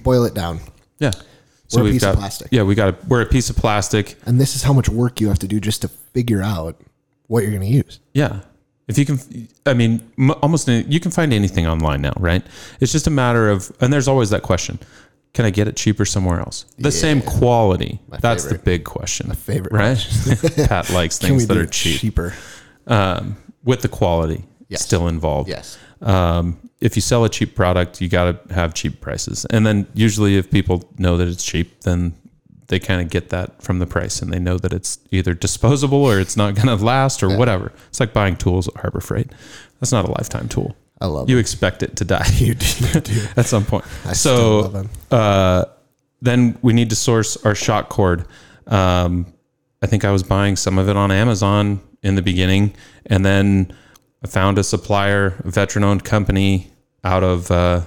Boil 0.05 0.25
it 0.25 0.35
down. 0.35 0.61
yeah. 1.00 1.11
We're 1.75 1.88
a 1.88 1.91
piece 1.91 2.03
of 2.03 2.17
plastic. 2.17 2.49
yeah 2.50 2.62
we 2.62 2.75
got 2.75 2.88
a, 2.95 2.97
we're 3.09 3.21
a 3.21 3.27
piece 3.27 3.50
of 3.50 3.57
plastic 3.57 4.17
And 4.25 4.41
this 4.41 4.57
is 4.57 4.62
how 4.62 4.73
much 4.73 4.88
work 4.88 5.21
you 5.21 5.29
have 5.29 5.38
to 5.41 5.49
do 5.49 5.61
just 5.61 5.83
to 5.83 5.88
figure 5.88 6.43
out 6.43 6.81
what 7.27 7.43
you're 7.43 7.50
going 7.50 7.62
to 7.62 7.69
use. 7.69 8.00
Yeah. 8.15 8.41
If 8.87 8.97
you 8.97 9.05
can, 9.05 9.19
I 9.67 9.75
mean, 9.75 10.00
almost 10.41 10.67
you 10.67 10.99
can 10.99 11.11
find 11.11 11.31
anything 11.35 11.67
online 11.67 12.00
now, 12.00 12.15
right? 12.19 12.43
It's 12.81 12.91
just 12.91 13.07
a 13.07 13.11
matter 13.11 13.50
of, 13.50 13.71
and 13.83 13.93
there's 13.93 14.09
always 14.09 14.31
that 14.31 14.43
question: 14.43 14.79
Can 15.35 15.45
I 15.45 15.51
get 15.51 15.69
it 15.69 15.77
cheaper 15.77 16.05
somewhere 16.05 16.41
else? 16.41 16.65
The 16.79 16.91
same 16.91 17.21
quality. 17.23 18.01
That's 18.09 18.45
favorite. 18.45 18.59
the 18.59 18.65
big 18.65 18.85
question. 18.85 19.29
My 19.29 19.35
favorite 19.35 19.73
right? 19.73 19.99
Pat 20.69 20.91
likes 20.91 21.19
things 21.19 21.47
that 21.47 21.57
are 21.57 21.67
cheap 21.67 22.01
cheaper? 22.01 22.35
um, 22.87 23.37
with 23.65 23.83
the 23.83 23.89
quality 23.89 24.45
Yes. 24.69 24.83
still 24.85 25.09
involved. 25.09 25.49
Yes. 25.49 25.79
Um, 26.03 26.59
if 26.81 26.95
you 26.97 27.03
sell 27.03 27.25
a 27.25 27.29
cheap 27.29 27.55
product, 27.55 28.01
you 28.01 28.09
got 28.09 28.49
to 28.49 28.55
have 28.55 28.75
cheap 28.75 29.01
prices, 29.01 29.45
and 29.51 29.67
then 29.67 29.87
usually, 29.95 30.37
if 30.37 30.51
people 30.51 30.89
know 30.99 31.17
that 31.17 31.27
it's 31.27 31.45
cheap, 31.45 31.81
then 31.81 32.15
they 32.69 32.79
kind 32.79 33.01
of 33.01 33.09
get 33.09 33.31
that 33.31 33.63
from 33.63 33.79
the 33.79 33.87
price, 33.87 34.21
and 34.23 34.33
they 34.33 34.39
know 34.39 34.59
that 34.59 34.73
it's 34.73 34.99
either 35.11 35.33
disposable 35.35 36.05
or 36.05 36.21
it's 36.21 36.37
not 36.37 36.55
going 36.55 36.69
to 36.69 36.77
last 36.85 37.23
or 37.23 37.37
whatever. 37.37 37.73
It's 37.89 37.99
like 37.99 38.13
buying 38.13 38.37
tools 38.37 38.69
at 38.69 38.77
Harbor 38.77 39.01
Freight. 39.01 39.33
That's 39.81 39.91
not 39.91 40.05
a 40.07 40.11
lifetime 40.13 40.49
tool. 40.49 40.77
I 41.00 41.07
love 41.07 41.31
You 41.31 41.37
it. 41.37 41.40
expect 41.40 41.83
it 41.83 41.97
to 41.97 42.05
die 42.05 42.26
You 42.35 42.55
do. 42.55 42.87
You 42.95 43.00
do. 43.00 43.26
at 43.37 43.47
some 43.47 43.64
point. 43.64 43.85
I 44.05 44.12
so 44.14 44.87
uh, 45.11 45.64
then 46.21 46.59
we 46.62 46.73
need 46.73 46.90
to 46.90 46.97
source 46.97 47.37
our 47.45 47.55
shock 47.55 47.88
cord. 47.88 48.26
Um, 48.67 49.26
I 49.83 49.87
think 49.87 50.05
I 50.05 50.11
was 50.11 50.23
buying 50.23 50.57
some 50.57 50.78
of 50.78 50.88
it 50.88 50.97
on 50.97 51.11
Amazon 51.12 51.81
in 52.02 52.17
the 52.17 52.23
beginning, 52.23 52.75
and 53.07 53.25
then 53.25 53.73
I 54.25 54.26
found 54.26 54.59
a 54.59 54.64
supplier, 54.64 55.40
a 55.45 55.50
veteran-owned 55.50 56.05
company 56.05 56.73
out 57.05 57.23
of 57.23 57.50
uh, 57.50 57.83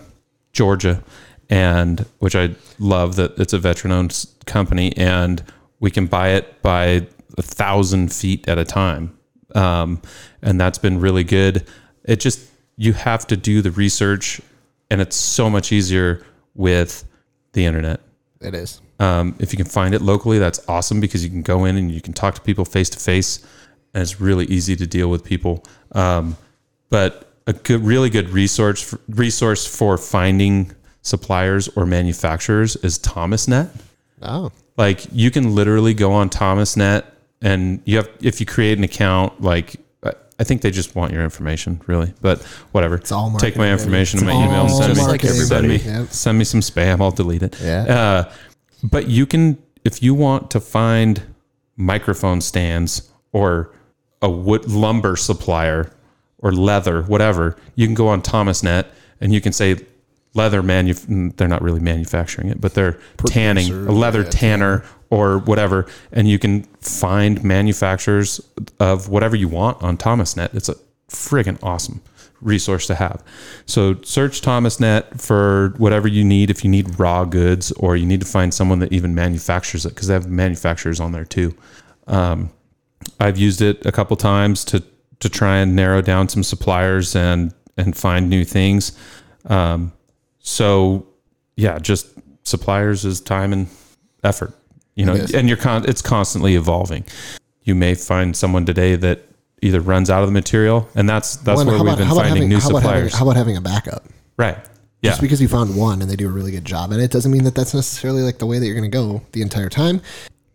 Georgia, 0.54 1.04
and 1.50 2.06
which 2.20 2.36
I 2.36 2.56
love 2.80 3.18
that 3.18 3.38
it's 3.38 3.52
a 3.54 3.60
veteran-owned 3.60 4.26
company, 4.46 4.96
and 4.96 5.44
we 5.82 5.92
can 5.92 6.06
buy 6.08 6.30
it 6.30 6.62
by 6.62 7.08
a 7.38 7.42
thousand 7.42 8.14
feet 8.14 8.48
at 8.48 8.58
a 8.58 8.64
time, 8.64 9.18
um, 9.54 10.02
and 10.42 10.60
that's 10.60 10.78
been 10.78 11.00
really 11.02 11.26
good. 11.26 11.68
It 12.06 12.22
just 12.22 12.40
you 12.78 12.94
have 12.94 13.28
to 13.28 13.38
do 13.38 13.62
the 13.62 13.72
research, 13.72 14.42
and 14.90 15.02
it's 15.02 15.16
so 15.16 15.50
much 15.50 15.72
easier 15.72 16.26
with 16.56 17.04
the 17.54 17.66
internet. 17.66 18.00
It 18.40 18.54
is. 18.54 18.82
Um, 19.00 19.36
if 19.40 19.52
you 19.52 19.58
can 19.58 19.66
find 19.66 19.94
it 19.94 20.02
locally, 20.02 20.40
that's 20.40 20.60
awesome 20.68 21.00
because 21.00 21.24
you 21.24 21.30
can 21.30 21.42
go 21.42 21.66
in 21.66 21.76
and 21.76 21.92
you 21.92 22.02
can 22.02 22.14
talk 22.14 22.36
to 22.36 22.42
people 22.42 22.66
face 22.66 22.90
to 22.92 23.00
face, 23.00 23.46
and 23.94 24.02
it's 24.02 24.22
really 24.22 24.46
easy 24.46 24.76
to 24.76 24.88
deal 24.88 25.10
with 25.10 25.24
people. 25.24 25.64
Um, 25.94 26.38
but 26.90 27.32
a 27.48 27.54
good, 27.54 27.84
really 27.84 28.10
good 28.10 28.30
resource 28.30 28.96
resource 29.10 29.66
for 29.66 29.98
finding 29.98 30.72
suppliers 31.02 31.68
or 31.70 31.86
manufacturers 31.86 32.76
is 32.78 33.00
ThomasNet. 33.00 33.70
Oh. 34.22 34.52
Like 34.78 35.06
you 35.12 35.32
can 35.32 35.56
literally 35.56 35.94
go 35.94 36.14
on 36.14 36.30
ThomasNet, 36.30 37.04
and 37.42 37.82
you 37.86 37.98
have 37.98 38.10
if 38.22 38.40
you 38.40 38.46
create 38.46 38.78
an 38.78 38.84
account, 38.84 39.42
like 39.42 39.78
I- 40.42 40.44
think 40.44 40.62
they 40.62 40.72
just 40.72 40.96
want 40.96 41.14
your 41.14 41.24
information, 41.24 41.82
really. 41.88 42.14
But 42.22 42.42
whatever, 42.72 42.96
it's 42.96 43.12
all 43.12 43.32
take 43.38 43.56
my 43.56 43.72
information 43.72 44.20
and 44.20 44.28
my 44.28 44.34
email. 44.34 44.62
all 44.62 44.70
Send 44.70 44.98
me, 44.98 45.02
marketing, 45.02 45.36
send 45.42 45.68
me. 45.68 45.78
Yep. 45.78 46.08
send 46.10 46.38
me 46.38 46.44
some 46.44 46.60
spam. 46.62 47.02
I'll 47.02 47.12
delete 47.12 47.44
it. 47.44 47.56
Yeah. 47.62 47.84
Uh, 47.84 48.32
but 48.84 49.08
you 49.08 49.26
can, 49.26 49.58
if 49.86 50.02
you 50.04 50.14
want 50.14 50.52
to 50.52 50.60
find 50.60 51.24
microphone 51.78 52.42
stands 52.42 53.10
or 53.32 53.74
a 54.22 54.30
wood 54.30 54.68
lumber 54.70 55.16
supplier 55.16 55.92
or 56.40 56.52
leather, 56.52 57.04
whatever, 57.04 57.56
you 57.76 57.88
can 57.88 57.94
go 57.96 58.08
on 58.08 58.22
ThomasNet 58.22 58.86
and 59.20 59.34
you 59.34 59.42
can 59.42 59.54
say 59.54 59.78
leather 60.34 60.62
manuf- 60.62 61.36
They're 61.38 61.48
not 61.48 61.62
really 61.62 61.80
manufacturing 61.80 62.50
it, 62.50 62.60
but 62.60 62.74
they're 62.74 63.00
tanning 63.26 63.72
a 63.72 63.92
leather 63.92 64.24
yeah, 64.24 64.30
tanner 64.30 64.86
or 65.12 65.38
whatever, 65.40 65.86
and 66.12 66.28
you 66.28 66.40
can 66.40 66.64
find 66.80 67.44
manufacturers 67.44 68.42
of 68.80 69.10
whatever 69.10 69.36
you 69.36 69.48
want 69.48 69.82
on 69.84 69.98
ThomasNet. 69.98 70.56
It's 70.56 70.70
a 70.70 70.76
friggin' 71.10 71.60
awesome 71.62 72.02
resource 72.40 72.88
to 72.88 72.96
have. 72.96 73.24
So 73.68 74.02
search 74.02 74.42
ThomasNet 74.42 75.22
for 75.22 75.76
whatever 75.78 76.08
you 76.08 76.24
need. 76.24 76.50
If 76.50 76.64
you 76.64 76.72
need 76.72 77.00
raw 77.00 77.26
goods, 77.26 77.72
or 77.74 77.96
you 77.96 78.06
need 78.06 78.22
to 78.22 78.26
find 78.26 78.52
someone 78.52 78.80
that 78.80 78.92
even 78.92 79.14
manufactures 79.14 79.86
it, 79.86 79.90
because 79.90 80.08
they 80.08 80.16
have 80.16 80.28
manufacturers 80.28 81.00
on 81.00 81.12
there 81.12 81.26
too. 81.26 81.56
Um, 82.08 82.50
I've 83.20 83.38
used 83.38 83.62
it 83.62 83.86
a 83.86 83.92
couple 83.92 84.18
times 84.18 84.66
to 84.66 84.84
to 85.20 85.30
try 85.30 85.58
and 85.58 85.76
narrow 85.76 86.02
down 86.02 86.30
some 86.30 86.42
suppliers 86.42 87.16
and 87.16 87.54
and 87.78 87.96
find 87.96 88.30
new 88.30 88.44
things. 88.44 88.98
Um, 89.46 89.92
so 90.40 91.06
yeah, 91.56 91.78
just 91.80 92.08
suppliers 92.44 93.06
is 93.06 93.22
time 93.22 93.54
and 93.54 93.68
effort. 94.24 94.54
You 94.96 95.06
know, 95.06 95.26
and 95.34 95.48
you're 95.48 95.58
con- 95.58 95.86
it's 95.88 96.02
constantly 96.02 96.56
evolving. 96.56 97.06
You 97.64 97.76
may 97.76 97.96
find 97.96 98.36
someone 98.36 98.66
today 98.66 98.96
that 98.98 99.22
either 99.62 99.80
runs 99.80 100.10
out 100.10 100.22
of 100.22 100.28
the 100.28 100.34
material, 100.34 100.90
and 100.96 101.08
that's 101.10 101.38
that's 101.38 101.58
Well, 101.58 101.60
and 101.62 101.68
where 101.70 101.76
we've 101.78 101.88
about- 101.94 101.98
been 102.00 102.08
finding 102.10 102.26
having- 102.36 102.50
new 102.50 102.60
how 102.60 102.70
about 102.72 102.82
having- 102.84 102.96
suppliers. 103.10 103.14
how 103.16 103.26
about 103.26 103.38
having 103.38 103.58
a 103.58 103.62
backup? 103.62 104.06
right? 104.38 104.58
Yeah. 105.04 105.12
Just 105.12 105.22
because 105.22 105.42
you 105.42 105.48
found 105.48 105.76
one 105.76 106.02
and 106.02 106.10
they 106.10 106.16
do 106.16 106.28
a 106.28 106.32
really 106.32 106.52
good 106.52 106.66
job 106.66 106.94
at 106.94 107.00
it 107.00 107.10
doesn't 107.12 107.32
mean 107.32 107.44
that 107.46 107.56
that's 107.56 107.74
necessarily 107.74 108.22
like 108.22 108.38
the 108.40 108.46
way 108.46 108.60
that 108.60 108.66
you're 108.66 108.76
going 108.76 108.90
to 108.90 108.96
go 108.96 109.22
the 109.32 109.42
entire 109.42 109.70
time. 109.70 110.02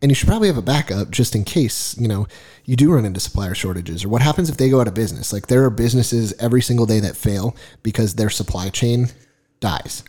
And 0.02 0.10
you 0.10 0.14
should 0.14 0.28
probably 0.28 0.46
have 0.48 0.56
a 0.58 0.62
backup 0.62 1.10
just 1.10 1.34
in 1.34 1.42
case, 1.44 1.96
you 1.98 2.06
know, 2.06 2.26
you 2.64 2.76
do 2.76 2.92
run 2.92 3.04
into 3.04 3.18
supplier 3.18 3.54
shortages 3.54 4.04
or 4.04 4.08
what 4.08 4.22
happens 4.22 4.48
if 4.50 4.56
they 4.56 4.68
go 4.68 4.80
out 4.80 4.86
of 4.88 4.94
business. 4.94 5.32
Like 5.32 5.46
there 5.48 5.64
are 5.64 5.70
businesses 5.70 6.32
every 6.38 6.62
single 6.62 6.86
day 6.86 7.00
that 7.00 7.16
fail 7.16 7.56
because 7.82 8.14
their 8.14 8.30
supply 8.30 8.68
chain 8.68 9.08
dies. 9.60 10.04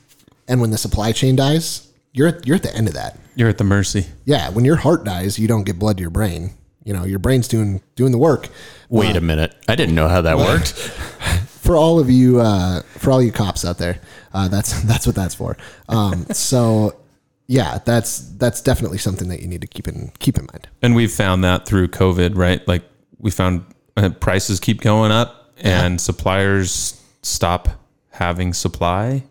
And 0.48 0.60
when 0.62 0.72
the 0.72 0.78
supply 0.78 1.14
chain 1.14 1.36
dies, 1.36 1.87
you're 2.18 2.28
at, 2.28 2.48
you're 2.48 2.56
at 2.56 2.64
the 2.64 2.76
end 2.76 2.88
of 2.88 2.94
that. 2.96 3.18
You're 3.36 3.50
at 3.50 3.58
the 3.58 3.64
mercy. 3.64 4.08
Yeah, 4.26 4.50
when 4.50 4.66
your 4.66 4.78
heart 4.78 5.04
dies, 5.04 5.38
you 5.38 5.48
don't 5.48 5.64
get 5.64 5.78
blood 5.78 5.98
to 5.98 6.02
your 6.02 6.10
brain. 6.10 6.52
You 6.84 6.94
know, 6.94 7.04
your 7.04 7.20
brain's 7.20 7.48
doing 7.48 7.82
doing 7.96 8.12
the 8.12 8.18
work. 8.18 8.50
Wait 8.90 9.16
a 9.16 9.22
minute. 9.22 9.54
I 9.68 9.76
didn't 9.76 9.96
know 9.96 10.08
how 10.08 10.22
that 10.22 10.38
worked. 10.38 10.72
for 11.68 11.76
all 11.76 12.00
of 12.00 12.10
you 12.10 12.40
uh, 12.40 12.82
for 12.84 13.12
all 13.12 13.22
you 13.22 13.32
cops 13.32 13.66
out 13.66 13.78
there 13.78 14.00
uh, 14.34 14.48
that's 14.48 14.82
that's 14.84 15.06
what 15.06 15.16
that's 15.16 15.36
for 15.36 15.58
um, 15.90 16.26
so 16.28 16.96
yeah 17.48 17.80
that's 17.86 18.20
that's 18.38 18.62
definitely 18.62 18.98
something 18.98 19.28
that 19.28 19.42
you 19.42 19.48
need 19.48 19.60
to 19.60 19.68
keep 19.68 19.88
in 19.88 20.12
keep 20.20 20.38
in 20.38 20.46
mind 20.46 20.70
And 20.82 20.96
we've 20.96 21.12
found 21.12 21.44
that 21.44 21.66
through 21.66 21.90
COVID, 21.90 22.38
right? 22.38 22.66
Like 22.68 22.84
we 23.20 23.32
found 23.32 23.66
uh, 23.98 24.10
prices 24.10 24.60
keep 24.62 24.80
going 24.80 25.12
up 25.12 25.52
and 25.60 26.00
suppliers 26.00 27.02
stop 27.22 27.68
having 28.12 28.54
supply. 28.54 29.24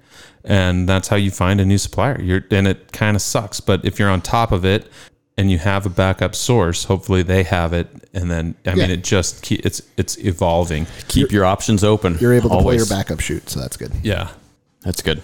And 0.46 0.88
that's 0.88 1.08
how 1.08 1.16
you 1.16 1.30
find 1.30 1.60
a 1.60 1.64
new 1.64 1.76
supplier. 1.76 2.20
You're, 2.20 2.44
and 2.50 2.68
it 2.68 2.92
kind 2.92 3.16
of 3.16 3.22
sucks. 3.22 3.60
But 3.60 3.84
if 3.84 3.98
you're 3.98 4.08
on 4.08 4.22
top 4.22 4.52
of 4.52 4.64
it 4.64 4.88
and 5.36 5.50
you 5.50 5.58
have 5.58 5.84
a 5.84 5.90
backup 5.90 6.34
source, 6.36 6.84
hopefully 6.84 7.22
they 7.22 7.42
have 7.42 7.72
it. 7.72 7.88
And 8.14 8.30
then, 8.30 8.54
I 8.64 8.74
mean, 8.76 8.90
it 8.90 9.02
just, 9.02 9.42
keep, 9.42 9.66
it's, 9.66 9.82
it's 9.96 10.16
evolving. 10.18 10.86
Keep 11.08 11.32
your 11.32 11.44
options 11.44 11.82
open. 11.82 12.16
you're 12.20 12.32
able 12.32 12.50
to 12.50 12.62
play 12.62 12.76
your 12.76 12.86
backup 12.86 13.20
shoot 13.20 13.50
so 13.50 13.60
that's 13.60 13.76
good 13.76 13.92
Yeah. 14.02 14.30
That's 14.82 15.02
good. 15.02 15.20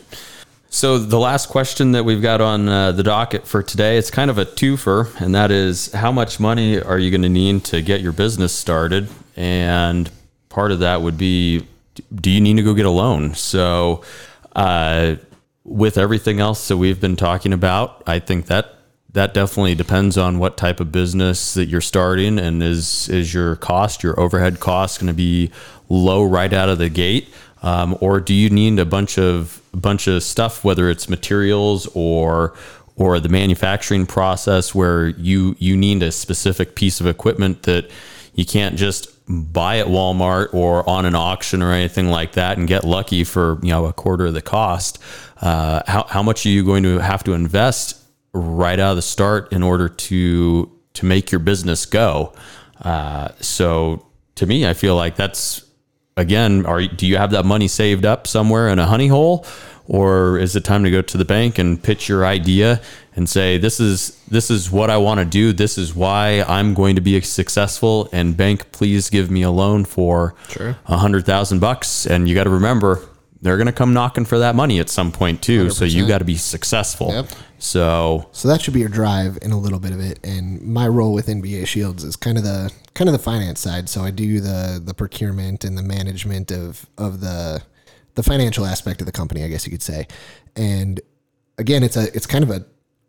So 0.69 0.99
the 0.99 1.19
last 1.19 1.51
question 1.51 1.93
that 1.93 2.05
we've 2.05 2.23
got 2.23 2.41
on 2.41 2.67
uh, 2.69 2.93
the 2.93 3.03
docket 3.03 3.47
for 3.47 3.63
today, 3.63 3.99
it's 3.99 4.11
kind 4.11 4.31
of 4.31 4.39
a 4.39 4.47
twofer, 4.47 5.21
and 5.21 5.35
that 5.35 5.51
is 5.51 5.93
how 5.93 6.11
much 6.11 6.41
money 6.41 6.81
are 6.81 6.99
you 6.99 7.11
going 7.11 7.23
to 7.23 7.29
need 7.29 7.63
to 7.67 7.83
get 7.83 8.01
your 8.01 8.13
business 8.13 8.55
started? 8.55 9.07
And 9.37 10.11
part 10.49 10.73
of 10.73 10.81
that 10.81 11.03
would 11.03 11.19
be, 11.19 11.69
do 12.15 12.31
you 12.31 12.41
need 12.41 12.57
to 12.57 12.63
go 12.63 12.73
get 12.73 12.87
a 12.87 12.91
loan? 12.91 13.35
So, 13.35 14.03
uh, 14.55 15.17
with 15.65 15.97
everything 15.97 16.41
else 16.41 16.69
that 16.69 16.77
we've 16.77 17.01
been 17.01 17.17
talking 17.17 17.53
about, 17.53 18.03
I 18.07 18.19
think 18.19 18.47
that 18.47 18.75
that 19.13 19.35
definitely 19.35 19.75
depends 19.75 20.17
on 20.17 20.39
what 20.39 20.57
type 20.57 20.81
of 20.81 20.91
business 20.91 21.55
that 21.55 21.67
you're 21.67 21.81
starting, 21.81 22.39
and 22.39 22.63
is 22.63 23.09
is 23.09 23.33
your 23.33 23.57
cost, 23.57 24.03
your 24.03 24.19
overhead 24.19 24.61
cost, 24.61 25.01
going 25.01 25.09
to 25.09 25.13
be 25.15 25.51
low 25.89 26.25
right 26.25 26.53
out 26.53 26.69
of 26.69 26.79
the 26.79 26.89
gate, 26.89 27.29
um, 27.63 27.97
or 28.01 28.21
do 28.21 28.35
you 28.35 28.49
need 28.49 28.79
a 28.79 28.87
bunch 28.87 29.19
of 29.19 29.61
a 29.73 29.77
bunch 29.77 30.07
of 30.07 30.23
stuff, 30.23 30.65
whether 30.65 30.91
it's 30.91 31.09
materials 31.09 31.87
or 31.95 32.55
or 32.97 33.19
the 33.21 33.29
manufacturing 33.29 34.07
process 34.07 34.75
where 34.75 35.09
you 35.09 35.57
you 35.59 35.77
need 35.77 36.03
a 36.03 36.13
specific 36.13 36.75
piece 36.75 37.01
of 37.01 37.07
equipment 37.07 37.63
that 37.65 37.91
you 38.35 38.45
can't 38.45 38.77
just 38.77 39.09
buy 39.29 39.79
at 39.79 39.87
Walmart 39.87 40.53
or 40.53 40.89
on 40.89 41.07
an 41.07 41.15
auction 41.15 41.63
or 41.63 41.73
anything 41.73 42.09
like 42.09 42.33
that 42.33 42.59
and 42.59 42.67
get 42.67 42.85
lucky 42.85 43.25
for 43.25 43.59
you 43.63 43.71
know 43.71 43.87
a 43.87 43.93
quarter 43.93 44.27
of 44.27 44.35
the 44.35 44.43
cost. 44.43 44.99
Uh, 45.41 45.83
how 45.87 46.05
how 46.09 46.23
much 46.23 46.45
are 46.47 46.51
you 46.51 46.65
going 46.65 46.83
to 46.83 46.99
have 46.99 47.25
to 47.25 47.33
invest 47.33 47.99
right 48.33 48.79
out 48.79 48.91
of 48.91 48.97
the 48.97 49.03
start 49.03 49.53
in 49.53 49.63
order 49.63 49.89
to 49.89 50.71
to 50.95 51.07
make 51.07 51.31
your 51.31 51.39
business 51.39 51.87
go? 51.87 52.33
Uh, 52.81 53.29
so 53.41 54.07
to 54.35 54.47
me, 54.47 54.67
I 54.67 54.75
feel 54.75 54.97
like 54.97 55.17
that's 55.17 55.65
again. 56.17 56.67
Are 56.67 56.83
do 56.83 57.07
you 57.07 57.17
have 57.17 57.31
that 57.33 57.45
money 57.45 57.69
saved 57.69 58.05
up 58.05 58.27
somewhere 58.27 58.69
in 58.69 58.79
a 58.79 58.87
honey 58.87 59.09
hole? 59.09 59.47
Or 59.93 60.39
is 60.39 60.57
it 60.57 60.65
time 60.65 60.83
to 60.83 60.91
go 60.91 61.03
to 61.03 61.19
the 61.19 61.25
bank 61.25 61.59
and 61.59 61.81
pitch 61.81 62.09
your 62.09 62.25
idea 62.25 62.81
and 63.15 63.29
say 63.29 63.59
this 63.59 63.79
is 63.79 64.19
this 64.27 64.51
is 64.51 64.71
what 64.71 64.89
I 64.89 64.97
want 64.97 65.21
to 65.21 65.27
do. 65.27 65.53
This 65.53 65.77
is 65.77 65.95
why 65.95 66.43
I'm 66.49 66.73
going 66.73 66.95
to 66.95 67.03
be 67.03 67.21
successful. 67.21 68.09
And 68.11 68.35
bank 68.35 68.73
please 68.73 69.11
give 69.11 69.31
me 69.31 69.43
a 69.43 69.51
loan 69.51 69.85
for 69.85 70.35
a 70.87 70.97
hundred 70.97 71.27
thousand 71.27 71.61
bucks. 71.61 72.07
And 72.07 72.27
you 72.27 72.35
got 72.35 72.45
to 72.45 72.51
remember 72.51 73.07
they're 73.43 73.59
going 73.59 73.67
to 73.67 73.73
come 73.73 73.93
knocking 73.93 74.25
for 74.25 74.39
that 74.39 74.55
money 74.55 74.81
at 74.81 74.89
some 74.89 75.13
point 75.13 75.43
too. 75.43 75.67
100%. 75.67 75.73
so 75.73 75.85
you 75.85 76.09
got 76.09 76.19
to 76.19 76.25
be 76.25 76.37
successful. 76.37 77.09
Yep. 77.11 77.27
so 77.59 78.31
so 78.33 78.49
that 78.49 78.63
should 78.63 78.73
be 78.73 78.81
your 78.81 78.89
drive 78.89 79.39
in 79.43 79.51
a 79.51 79.59
little 79.59 79.79
bit 79.79 79.93
of 79.93 80.01
it. 80.01 80.21
And 80.25 80.63
my 80.63 80.89
role 80.89 81.13
with 81.13 81.27
nba 81.27 81.67
Shields 81.67 82.03
is 82.03 82.17
kind 82.17 82.39
of 82.39 82.45
the 82.45 82.73
kind 82.95 83.11
of 83.11 83.13
the 83.13 83.19
finance 83.19 83.61
side. 83.61 83.91
So 83.91 84.01
I 84.01 84.11
do 84.11 84.41
the 84.41 84.81
the 84.83 84.95
procurement 84.95 85.65
and 85.65 85.77
the 85.77 85.83
management 85.83 86.51
of 86.51 86.87
of 86.97 87.21
the 87.21 87.63
the 88.15 88.23
financial 88.23 88.67
aspect 88.67 89.01
of 89.01 89.07
the 89.07 89.13
company, 89.13 89.45
I 89.45 89.49
guess 89.49 89.67
you 89.67 89.71
could 89.71 89.83
say. 89.83 90.07
And 90.57 91.01
again, 91.59 91.83
it's 91.83 91.97
a 91.97 92.15
it's 92.15 92.27
kind 92.27 92.45
of 92.45 92.51
a, 92.51 92.65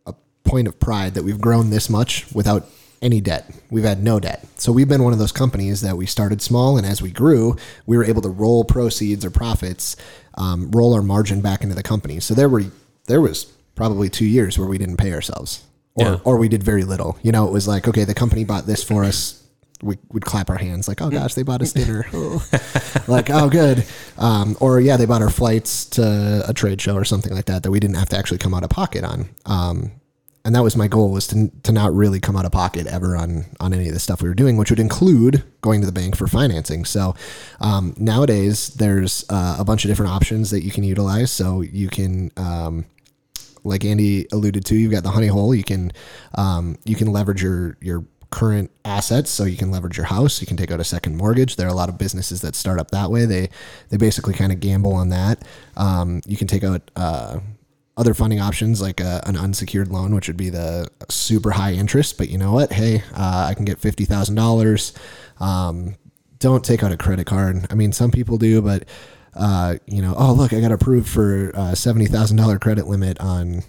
a 0.06 0.14
point 0.44 0.68
of 0.68 0.80
pride 0.80 1.14
that 1.16 1.24
we've 1.24 1.42
grown 1.42 1.70
this 1.70 1.90
much 1.90 2.26
without 2.34 2.68
any 3.02 3.20
debt. 3.20 3.52
We've 3.70 3.84
had 3.84 4.02
no 4.02 4.20
debt. 4.20 4.46
So 4.56 4.72
we've 4.72 4.88
been 4.88 5.04
one 5.04 5.12
of 5.12 5.20
those 5.20 5.34
companies 5.34 5.82
that 5.82 5.98
we 5.98 6.06
started 6.06 6.42
small, 6.42 6.78
and 6.78 6.88
as 6.88 7.02
we 7.02 7.12
grew, 7.12 7.58
we 7.86 7.98
were 7.98 8.06
able 8.06 8.22
to 8.22 8.30
roll 8.30 8.64
proceeds 8.64 9.26
or 9.26 9.30
profits, 9.30 9.96
um, 10.36 10.72
roll 10.72 10.94
our 10.94 11.02
margin 11.02 11.42
back 11.42 11.64
into 11.64 11.76
the 11.76 11.84
company. 11.84 12.20
So 12.20 12.34
there 12.34 12.50
were 12.50 12.64
there 13.08 13.22
was 13.22 13.46
probably 13.76 14.10
two 14.10 14.26
years 14.26 14.58
where 14.58 14.68
we 14.68 14.78
didn't 14.78 14.98
pay 14.98 15.14
ourselves, 15.14 15.64
or 15.96 16.06
yeah. 16.06 16.20
or 16.24 16.38
we 16.38 16.48
did 16.48 16.64
very 16.64 16.86
little. 16.86 17.18
You 17.22 17.32
know, 17.34 17.46
it 17.46 17.52
was 17.52 17.68
like 17.68 17.88
okay, 17.88 18.06
the 18.06 18.16
company 18.16 18.46
bought 18.46 18.66
this 18.66 18.84
for 18.84 19.04
us 19.04 19.43
we 19.82 19.98
would 20.12 20.26
clap 20.26 20.50
our 20.50 20.58
hands 20.58 20.88
like, 20.88 21.02
oh 21.02 21.10
gosh, 21.10 21.34
they 21.34 21.44
bought 21.44 21.62
us 21.62 21.74
dinner. 21.74 22.06
like, 23.08 23.30
oh, 23.30 23.50
good. 23.50 23.86
Um, 24.18 24.56
or 24.60 24.80
yeah, 24.80 24.98
they 24.98 25.06
bought 25.06 25.22
our 25.22 25.30
flights 25.30 25.86
to 25.92 26.44
a 26.48 26.54
trade 26.54 26.82
show 26.82 26.96
or 26.96 27.06
something 27.06 27.34
like 27.34 27.46
that 27.46 27.64
that 27.64 27.72
we 27.72 27.80
didn't 27.80 27.98
have 27.98 28.10
to 28.10 28.18
actually 28.18 28.38
come 28.38 28.54
out 28.54 28.64
of 28.64 28.70
pocket 28.70 29.04
on. 29.04 29.30
Um, 29.46 29.92
and 30.46 30.54
that 30.56 30.64
was 30.64 30.76
my 30.76 30.90
goal 30.90 31.12
was 31.12 31.28
to, 31.28 31.50
to 31.64 31.72
not 31.72 31.94
really 31.94 32.20
come 32.20 32.36
out 32.36 32.44
of 32.44 32.52
pocket 32.52 32.86
ever 32.86 33.16
on 33.16 33.46
on 33.62 33.74
any 33.74 33.88
of 33.88 33.94
the 33.94 34.00
stuff 34.00 34.22
we 34.22 34.28
were 34.28 34.36
doing, 34.36 34.58
which 34.58 34.70
would 34.70 34.80
include 34.80 35.42
going 35.62 35.80
to 35.80 35.86
the 35.86 35.94
bank 35.94 36.18
for 36.18 36.28
financing. 36.28 36.84
So 36.84 37.16
um, 37.62 37.94
nowadays, 37.98 38.68
there's 38.74 39.24
uh, 39.30 39.56
a 39.58 39.64
bunch 39.64 39.86
of 39.86 39.90
different 39.90 40.12
options 40.12 40.52
that 40.52 40.62
you 40.62 40.72
can 40.72 40.84
utilize. 40.84 41.32
So 41.32 41.62
you 41.62 41.88
can 41.88 42.32
um, 42.36 42.86
like 43.64 43.86
Andy 43.86 44.28
alluded 44.32 44.66
to, 44.66 44.76
you've 44.76 44.92
got 44.92 45.04
the 45.04 45.12
honey 45.12 45.28
hole. 45.28 45.56
You 45.56 45.64
can 45.64 45.92
um, 46.36 46.78
you 46.86 46.96
can 46.96 47.08
leverage 47.12 47.42
your 47.42 47.78
your 47.80 48.06
current 48.34 48.72
assets 48.84 49.30
so 49.30 49.44
you 49.44 49.56
can 49.56 49.70
leverage 49.70 49.96
your 49.96 50.08
house 50.08 50.42
you 50.42 50.48
can 50.48 50.58
take 50.58 50.72
out 50.72 50.80
a 50.80 50.84
second 50.84 51.16
mortgage. 51.16 51.56
There 51.56 51.68
are 51.68 51.70
a 51.70 51.76
lot 51.76 51.88
of 51.88 52.00
businesses 52.00 52.42
that 52.42 52.56
start 52.56 52.80
up 52.80 52.90
that 52.90 53.12
way. 53.12 53.26
They 53.26 53.50
they 53.90 53.98
basically 53.98 54.34
kind 54.34 54.52
of 54.52 54.60
gamble 54.60 54.94
on 54.94 55.10
that. 55.10 55.44
Um, 55.78 56.22
you 56.26 56.36
can 56.36 56.48
take 56.48 56.64
out 56.64 56.90
uh, 56.96 57.40
other 57.96 58.16
funding 58.16 58.40
options 58.40 58.82
like 58.82 59.00
a, 59.00 59.22
an 59.28 59.38
unsecured 59.38 59.90
loan 59.90 60.16
which 60.16 60.28
would 60.28 60.38
be 60.38 60.50
the 60.50 60.88
super 61.10 61.52
high 61.52 61.74
interest 61.74 62.18
but 62.18 62.28
you 62.30 62.40
know 62.40 62.52
what? 62.52 62.74
Hey 62.74 63.04
uh, 63.16 63.48
i 63.50 63.54
can 63.54 63.66
get 63.66 63.80
$50000 63.80 64.98
um, 65.40 65.96
don't 66.40 66.66
take 66.66 66.84
out 66.84 66.92
a 66.92 66.98
credit 66.98 67.28
card. 67.28 67.68
I 67.70 67.76
mean 67.76 67.92
some 67.92 68.10
people 68.10 68.38
do 68.38 68.62
but 68.64 68.86
uh, 69.36 69.76
you 69.86 70.02
know 70.02 70.16
oh 70.18 70.34
look 70.34 70.54
i 70.54 70.60
got 70.60 70.72
approved 70.72 71.08
for 71.08 71.50
a 71.52 71.74
$70000 71.74 72.60
credit 72.60 72.88
limit 72.88 73.20
on 73.20 73.62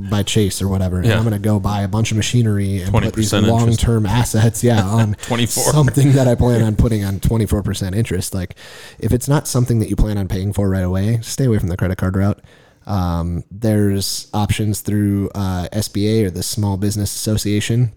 by 0.00 0.22
Chase 0.22 0.60
or 0.62 0.68
whatever, 0.68 0.98
and 0.98 1.12
I'm 1.12 1.22
going 1.22 1.32
to 1.32 1.38
go 1.38 1.60
buy 1.60 1.82
a 1.82 1.88
bunch 1.88 2.10
of 2.10 2.16
machinery 2.16 2.82
and 2.82 2.92
put 2.92 3.14
these 3.14 3.32
long 3.32 3.72
term 3.76 4.06
assets, 4.06 4.62
yeah, 4.64 4.82
on 4.84 5.14
24 5.14 5.72
something 5.72 6.12
that 6.12 6.28
I 6.28 6.34
plan 6.34 6.62
on 6.66 6.76
putting 6.76 7.04
on 7.04 7.20
24 7.20 7.62
percent 7.62 7.94
interest. 7.94 8.34
Like, 8.34 8.56
if 8.98 9.12
it's 9.12 9.28
not 9.28 9.46
something 9.46 9.78
that 9.80 9.88
you 9.88 9.96
plan 9.96 10.18
on 10.18 10.28
paying 10.28 10.52
for 10.52 10.68
right 10.68 10.84
away, 10.84 11.20
stay 11.22 11.44
away 11.44 11.58
from 11.58 11.68
the 11.68 11.76
credit 11.76 11.98
card 11.98 12.16
route. 12.16 12.40
Um, 12.86 13.44
there's 13.50 14.28
options 14.34 14.80
through 14.80 15.30
uh, 15.34 15.68
SBA 15.72 16.26
or 16.26 16.30
the 16.30 16.42
Small 16.42 16.76
Business 16.76 17.14
Association. 17.14 17.92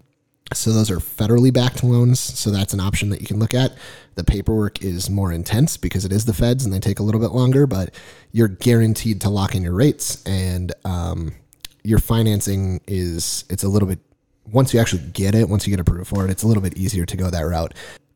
So 0.54 0.72
those 0.72 0.90
are 0.90 0.98
federally 0.98 1.52
backed 1.52 1.84
loans. 1.84 2.18
So 2.18 2.50
that's 2.50 2.72
an 2.72 2.80
option 2.80 3.10
that 3.10 3.20
you 3.20 3.26
can 3.26 3.38
look 3.38 3.52
at. 3.52 3.76
The 4.14 4.24
paperwork 4.24 4.82
is 4.82 5.10
more 5.10 5.30
intense 5.30 5.76
because 5.76 6.04
it 6.04 6.12
is 6.12 6.24
the 6.24 6.32
feds 6.32 6.64
and 6.64 6.72
they 6.72 6.80
take 6.80 6.98
a 6.98 7.02
little 7.02 7.20
bit 7.20 7.32
longer, 7.32 7.66
but 7.66 7.94
you're 8.32 8.48
guaranteed 8.48 9.20
to 9.22 9.30
lock 9.30 9.54
in 9.54 9.62
your 9.62 9.74
rates 9.74 10.24
and 10.24 10.72
um, 10.84 11.34
your 11.84 11.98
financing 11.98 12.80
is 12.86 13.44
it's 13.48 13.64
a 13.64 13.68
little 13.68 13.88
bit 13.88 13.98
once 14.50 14.72
you 14.72 14.80
actually 14.80 15.02
get 15.12 15.34
it, 15.34 15.48
once 15.48 15.66
you 15.66 15.70
get 15.70 15.80
approved 15.80 16.08
for 16.08 16.24
it, 16.24 16.30
it's 16.30 16.42
a 16.42 16.46
little 16.46 16.62
bit 16.62 16.76
easier 16.76 17.04
to 17.04 17.16
go 17.16 17.30
that 17.30 17.42
route. 17.42 17.74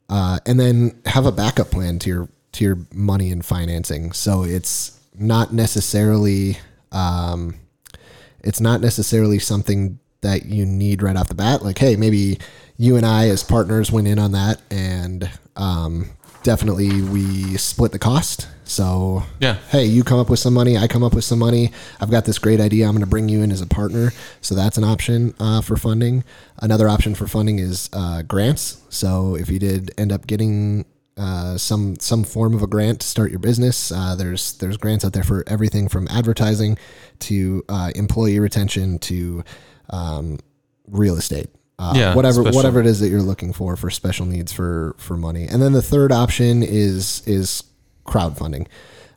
Uh, 0.08 0.38
and 0.46 0.58
then 0.58 1.00
have 1.06 1.26
a 1.26 1.32
backup 1.32 1.70
plan 1.70 1.98
to 1.98 2.08
your 2.08 2.28
to 2.52 2.64
your 2.64 2.78
money 2.92 3.30
and 3.32 3.44
financing. 3.44 4.12
So 4.12 4.44
it's 4.44 5.00
not 5.18 5.52
necessarily 5.52 6.58
um, 6.90 7.56
it's 8.42 8.60
not 8.60 8.80
necessarily 8.80 9.38
something 9.38 9.98
that 10.20 10.46
you 10.46 10.66
need 10.66 11.02
right 11.02 11.16
off 11.16 11.28
the 11.28 11.34
bat. 11.34 11.62
Like, 11.62 11.78
hey, 11.78 11.96
maybe 11.96 12.38
you 12.76 12.96
and 12.96 13.06
I 13.06 13.28
as 13.28 13.42
partners 13.42 13.90
went 13.90 14.08
in 14.08 14.18
on 14.18 14.32
that, 14.32 14.60
and 14.70 15.30
um, 15.56 16.10
definitely 16.42 17.02
we 17.02 17.56
split 17.56 17.92
the 17.92 17.98
cost. 17.98 18.48
So 18.64 19.22
yeah, 19.40 19.58
hey, 19.70 19.84
you 19.84 20.04
come 20.04 20.18
up 20.18 20.30
with 20.30 20.38
some 20.38 20.54
money, 20.54 20.78
I 20.78 20.86
come 20.86 21.02
up 21.02 21.14
with 21.14 21.24
some 21.24 21.38
money. 21.38 21.72
I've 22.00 22.10
got 22.10 22.24
this 22.24 22.38
great 22.38 22.60
idea. 22.60 22.86
I'm 22.86 22.92
going 22.92 23.00
to 23.00 23.06
bring 23.06 23.28
you 23.28 23.42
in 23.42 23.50
as 23.50 23.60
a 23.60 23.66
partner. 23.66 24.12
So 24.40 24.54
that's 24.54 24.78
an 24.78 24.84
option 24.84 25.34
uh, 25.38 25.60
for 25.60 25.76
funding. 25.76 26.24
Another 26.58 26.88
option 26.88 27.14
for 27.14 27.26
funding 27.26 27.58
is 27.58 27.90
uh, 27.92 28.22
grants. 28.22 28.82
So 28.88 29.36
if 29.36 29.50
you 29.50 29.58
did 29.58 29.92
end 29.98 30.12
up 30.12 30.26
getting 30.26 30.84
uh, 31.16 31.58
some 31.58 31.96
some 31.98 32.24
form 32.24 32.54
of 32.54 32.62
a 32.62 32.66
grant 32.66 33.00
to 33.00 33.06
start 33.06 33.30
your 33.30 33.38
business. 33.38 33.92
Uh, 33.92 34.14
there's 34.14 34.54
there's 34.54 34.78
grants 34.78 35.04
out 35.04 35.12
there 35.12 35.22
for 35.22 35.44
everything 35.46 35.88
from 35.88 36.08
advertising 36.08 36.78
to 37.18 37.62
uh, 37.68 37.90
employee 37.94 38.38
retention 38.38 38.98
to 38.98 39.44
um, 39.90 40.38
real 40.88 41.16
estate 41.16 41.50
uh, 41.82 41.92
yeah, 41.96 42.14
whatever 42.14 42.42
special. 42.42 42.56
whatever 42.56 42.80
it 42.80 42.86
is 42.86 43.00
that 43.00 43.08
you're 43.08 43.22
looking 43.22 43.52
for 43.52 43.76
for 43.76 43.90
special 43.90 44.24
needs 44.24 44.52
for 44.52 44.94
for 44.98 45.16
money. 45.16 45.46
And 45.48 45.60
then 45.60 45.72
the 45.72 45.82
third 45.82 46.12
option 46.12 46.62
is 46.62 47.26
is 47.26 47.64
crowdfunding. 48.06 48.68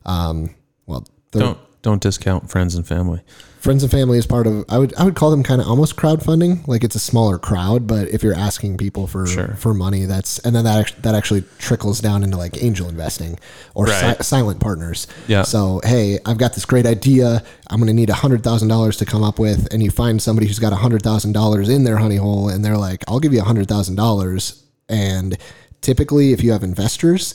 Um, 0.06 0.56
well, 0.88 1.08
don't 1.32 1.60
don't 1.84 2.01
discount 2.01 2.49
friends 2.49 2.73
and 2.73 2.88
family 2.88 3.21
friends 3.65 3.82
and 3.82 3.91
family 3.91 4.19
is 4.19 4.28
part 4.28 4.45
of 4.45 4.63
I 4.69 4.78
would 4.78 4.93
I 4.93 5.04
would 5.04 5.15
call 5.15 5.32
them 5.32 5.41
kind 5.41 5.60
of 5.60 5.67
almost 5.67 5.95
crowdfunding. 5.95 6.67
Like 6.67 6.84
it's 6.84 6.93
a 6.93 6.99
smaller 6.99 7.39
crowd 7.39 7.88
but 7.88 8.08
if 8.10 8.21
you're 8.21 8.36
asking 8.36 8.78
people 8.78 9.08
for 9.08 9.25
sure. 9.25 9.56
for 9.56 9.73
money 9.73 10.06
that's 10.06 10.38
and 10.39 10.56
then 10.56 10.65
that 10.65 10.93
that 11.01 11.15
actually 11.15 11.43
trickles 11.58 11.99
down 11.99 12.23
into 12.23 12.38
like 12.38 12.62
angel 12.62 12.88
investing 12.88 13.39
or 13.73 13.86
right. 13.86 14.17
si- 14.17 14.23
silent 14.23 14.60
partners. 14.60 15.08
Yeah. 15.28 15.41
So 15.41 15.82
hey 15.84 16.19
I've 16.28 16.38
got 16.38 16.54
this 16.54 16.63
great 16.63 16.86
idea. 16.86 17.43
I'm 17.67 17.80
going 17.80 17.88
to 17.88 17.93
need 17.93 18.12
a 18.12 18.13
hundred 18.13 18.43
thousand 18.43 18.67
dollars 18.67 18.97
to 18.97 19.06
come 19.06 19.23
up 19.23 19.39
with 19.39 19.67
and 19.73 19.82
you 19.82 19.89
find 19.89 20.21
somebody 20.21 20.45
who's 20.45 20.60
got 20.60 20.71
a 20.71 20.78
hundred 20.78 21.01
thousand 21.01 21.32
dollars 21.32 21.67
in 21.67 21.86
their 21.86 21.97
honey 21.97 22.17
hole 22.17 22.49
and 22.49 22.63
they're 22.63 22.78
like 22.78 23.04
I'll 23.08 23.19
give 23.19 23.34
you 23.34 23.41
a 23.41 23.45
hundred 23.45 23.67
thousand 23.67 23.95
dollars. 23.95 24.63
And 24.88 25.39
typically 25.82 26.34
if 26.34 26.43
you 26.43 26.51
have 26.51 26.62
investors 26.62 27.34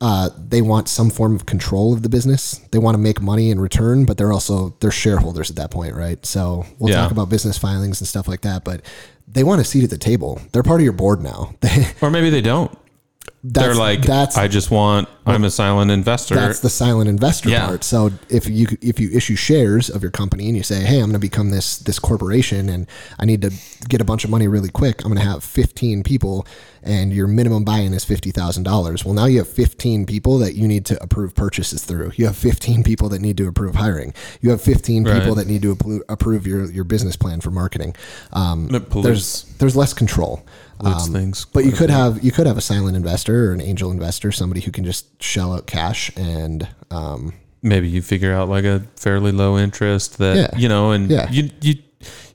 uh, 0.00 0.28
they 0.36 0.60
want 0.60 0.88
some 0.88 1.08
form 1.08 1.34
of 1.34 1.46
control 1.46 1.92
of 1.92 2.02
the 2.02 2.08
business. 2.08 2.58
They 2.70 2.78
want 2.78 2.94
to 2.94 2.98
make 2.98 3.20
money 3.22 3.50
in 3.50 3.58
return, 3.58 4.04
but 4.04 4.18
they're 4.18 4.32
also 4.32 4.76
they're 4.80 4.90
shareholders 4.90 5.48
at 5.50 5.56
that 5.56 5.70
point, 5.70 5.94
right? 5.94 6.24
So 6.26 6.66
we'll 6.78 6.90
yeah. 6.90 6.96
talk 6.96 7.12
about 7.12 7.30
business 7.30 7.56
filings 7.56 8.00
and 8.00 8.08
stuff 8.08 8.28
like 8.28 8.42
that. 8.42 8.62
But 8.64 8.82
they 9.26 9.42
want 9.42 9.60
a 9.60 9.64
seat 9.64 9.84
at 9.84 9.90
the 9.90 9.98
table. 9.98 10.40
They're 10.52 10.62
part 10.62 10.80
of 10.80 10.84
your 10.84 10.92
board 10.92 11.22
now. 11.22 11.54
or 12.02 12.10
maybe 12.10 12.30
they 12.30 12.42
don't. 12.42 12.76
They're 13.52 13.74
like, 13.74 14.02
that's, 14.02 14.36
I 14.36 14.48
just 14.48 14.70
want. 14.70 15.08
I'm 15.24 15.44
a 15.44 15.50
silent 15.50 15.90
investor. 15.90 16.34
That's 16.34 16.60
the 16.60 16.70
silent 16.70 17.08
investor 17.08 17.48
yeah. 17.48 17.66
part. 17.66 17.84
So 17.84 18.10
if 18.28 18.48
you 18.48 18.66
if 18.80 19.00
you 19.00 19.10
issue 19.10 19.34
shares 19.34 19.90
of 19.90 20.02
your 20.02 20.10
company 20.10 20.46
and 20.46 20.56
you 20.56 20.62
say, 20.62 20.80
hey, 20.80 20.96
I'm 20.96 21.06
going 21.06 21.12
to 21.14 21.18
become 21.18 21.50
this 21.50 21.78
this 21.78 21.98
corporation 21.98 22.68
and 22.68 22.86
I 23.18 23.24
need 23.24 23.42
to 23.42 23.52
get 23.88 24.00
a 24.00 24.04
bunch 24.04 24.24
of 24.24 24.30
money 24.30 24.46
really 24.46 24.68
quick. 24.68 25.04
I'm 25.04 25.12
going 25.12 25.24
to 25.24 25.28
have 25.28 25.42
15 25.42 26.02
people 26.04 26.46
and 26.86 27.12
your 27.12 27.26
minimum 27.26 27.64
buy-in 27.64 27.92
is 27.92 28.04
$50,000. 28.04 29.04
Well, 29.04 29.14
now 29.14 29.24
you 29.24 29.38
have 29.38 29.48
15 29.48 30.06
people 30.06 30.38
that 30.38 30.54
you 30.54 30.68
need 30.68 30.86
to 30.86 31.02
approve 31.02 31.34
purchases 31.34 31.84
through. 31.84 32.12
You 32.14 32.26
have 32.26 32.36
15 32.36 32.84
people 32.84 33.08
that 33.08 33.20
need 33.20 33.36
to 33.38 33.48
approve 33.48 33.74
hiring. 33.74 34.14
You 34.40 34.50
have 34.50 34.62
15 34.62 35.04
right. 35.04 35.18
people 35.18 35.34
that 35.34 35.48
need 35.48 35.62
to 35.62 35.76
approve 36.08 36.46
your, 36.46 36.70
your 36.70 36.84
business 36.84 37.16
plan 37.16 37.40
for 37.40 37.50
marketing. 37.50 37.96
Um, 38.32 38.68
there's 38.68 39.42
there's 39.58 39.76
less 39.76 39.92
control. 39.92 40.46
Um, 40.80 41.12
things, 41.12 41.46
but 41.46 41.64
you 41.64 41.72
could 41.72 41.90
have 41.90 42.22
you 42.22 42.32
could 42.32 42.46
have 42.46 42.58
a 42.58 42.60
silent 42.60 42.96
investor 42.96 43.50
or 43.50 43.52
an 43.52 43.60
angel 43.60 43.90
investor, 43.90 44.30
somebody 44.32 44.60
who 44.60 44.70
can 44.70 44.84
just 44.84 45.22
shell 45.22 45.54
out 45.54 45.66
cash 45.66 46.10
and 46.16 46.68
um, 46.90 47.32
maybe 47.62 47.88
you 47.88 48.02
figure 48.02 48.32
out 48.32 48.48
like 48.48 48.64
a 48.64 48.82
fairly 48.96 49.32
low 49.32 49.58
interest 49.58 50.18
that 50.18 50.36
yeah. 50.36 50.58
you 50.58 50.68
know, 50.68 50.92
and 50.92 51.10
yeah. 51.10 51.30
you 51.30 51.50
you 51.60 51.74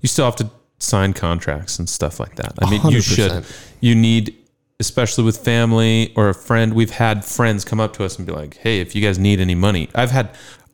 you 0.02 0.08
still 0.08 0.26
have 0.26 0.36
to 0.38 0.50
sign 0.80 1.14
contracts 1.14 1.80
and 1.80 1.88
stuff 1.88 2.20
like 2.20 2.36
that. 2.36 2.54
I 2.62 2.70
mean, 2.70 2.82
you 2.90 3.00
100%. 3.00 3.16
should. 3.16 3.46
You 3.80 3.96
need, 3.96 4.36
especially 4.80 5.24
with 5.24 5.38
family 5.38 6.12
or 6.16 6.30
a 6.30 6.34
friend. 6.34 6.74
We've 6.74 6.92
had 6.92 7.24
friends 7.24 7.64
come 7.64 7.80
up 7.80 7.94
to 7.94 8.04
us 8.04 8.18
and 8.18 8.26
be 8.26 8.34
like, 8.34 8.58
"Hey, 8.58 8.80
if 8.80 8.96
you 8.96 9.02
guys 9.02 9.18
need 9.20 9.40
any 9.40 9.56
money," 9.56 9.90
I've 9.96 10.12
had 10.12 10.30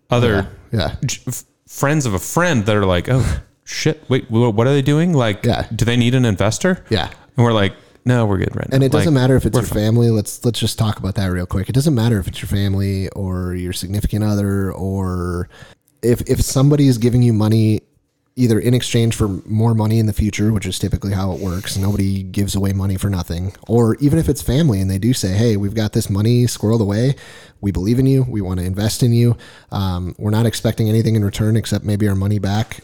other 0.09 0.49
Yeah. 0.71 0.95
f- 1.03 1.43
friends 1.67 2.05
of 2.05 2.13
a 2.13 2.19
friend 2.19 2.65
that 2.65 2.75
are 2.75 2.85
like, 2.85 3.07
"Oh 3.09 3.41
shit, 3.65 4.03
wait, 4.09 4.31
what 4.31 4.65
are 4.65 4.71
they 4.73 4.81
doing? 4.81 5.13
Like, 5.13 5.45
Yeah. 5.45 5.67
do 5.75 5.85
they 5.85 5.97
need 5.97 6.15
an 6.15 6.25
investor?" 6.25 6.83
Yeah. 6.89 7.09
And 7.37 7.45
we're 7.45 7.53
like, 7.53 7.73
"No, 8.05 8.25
we're 8.25 8.37
good 8.39 8.55
right 8.55 8.67
now." 8.69 8.75
And 8.75 8.83
it 8.83 8.91
doesn't 8.91 9.13
Like, 9.13 9.21
matter 9.21 9.35
if 9.35 9.45
it's 9.45 9.55
your 9.55 9.63
fine. 9.65 9.77
family. 9.79 10.09
Let's 10.09 10.43
let's 10.43 10.59
just 10.59 10.77
talk 10.77 10.99
about 10.99 11.15
that 11.15 11.27
real 11.27 11.45
quick. 11.45 11.69
It 11.69 11.73
doesn't 11.73 11.95
matter 11.95 12.19
if 12.19 12.27
it's 12.27 12.41
your 12.41 12.49
family 12.49 13.09
or 13.09 13.53
your 13.55 13.73
significant 13.73 14.23
other 14.23 14.71
or 14.71 15.47
if 16.01 16.21
if 16.29 16.41
somebody 16.41 16.87
is 16.87 16.97
giving 16.97 17.21
you 17.21 17.33
money 17.33 17.81
either 18.39 18.59
in 18.59 18.75
exchange 18.75 19.15
for 19.15 19.27
more 19.47 19.73
money 19.73 19.97
in 19.97 20.05
the 20.05 20.13
future, 20.13 20.53
which 20.53 20.67
is 20.67 20.77
typically 20.77 21.11
how 21.11 21.31
it 21.31 21.39
works. 21.39 21.75
Nobody 21.75 22.21
gives 22.21 22.53
away 22.53 22.71
money 22.71 22.95
for 22.95 23.09
nothing. 23.09 23.51
Or 23.67 23.95
even 23.95 24.19
if 24.19 24.29
it's 24.29 24.43
family 24.43 24.79
and 24.79 24.91
they 24.91 24.99
do 24.99 25.11
say, 25.11 25.29
"Hey, 25.29 25.57
we've 25.57 25.73
got 25.73 25.93
this 25.93 26.07
money 26.07 26.45
squirreled 26.45 26.79
away. 26.81 27.15
We 27.61 27.71
believe 27.71 27.97
in 27.97 28.05
you. 28.05 28.27
We 28.29 28.41
want 28.41 28.59
to 28.59 28.65
invest 28.67 29.01
in 29.01 29.11
you. 29.11 29.35
Um, 29.71 30.13
we're 30.19 30.29
not 30.29 30.45
expecting 30.45 30.87
anything 30.87 31.15
in 31.15 31.25
return 31.25 31.55
except 31.55 31.83
maybe 31.83 32.07
our 32.07 32.13
money 32.13 32.37
back." 32.37 32.81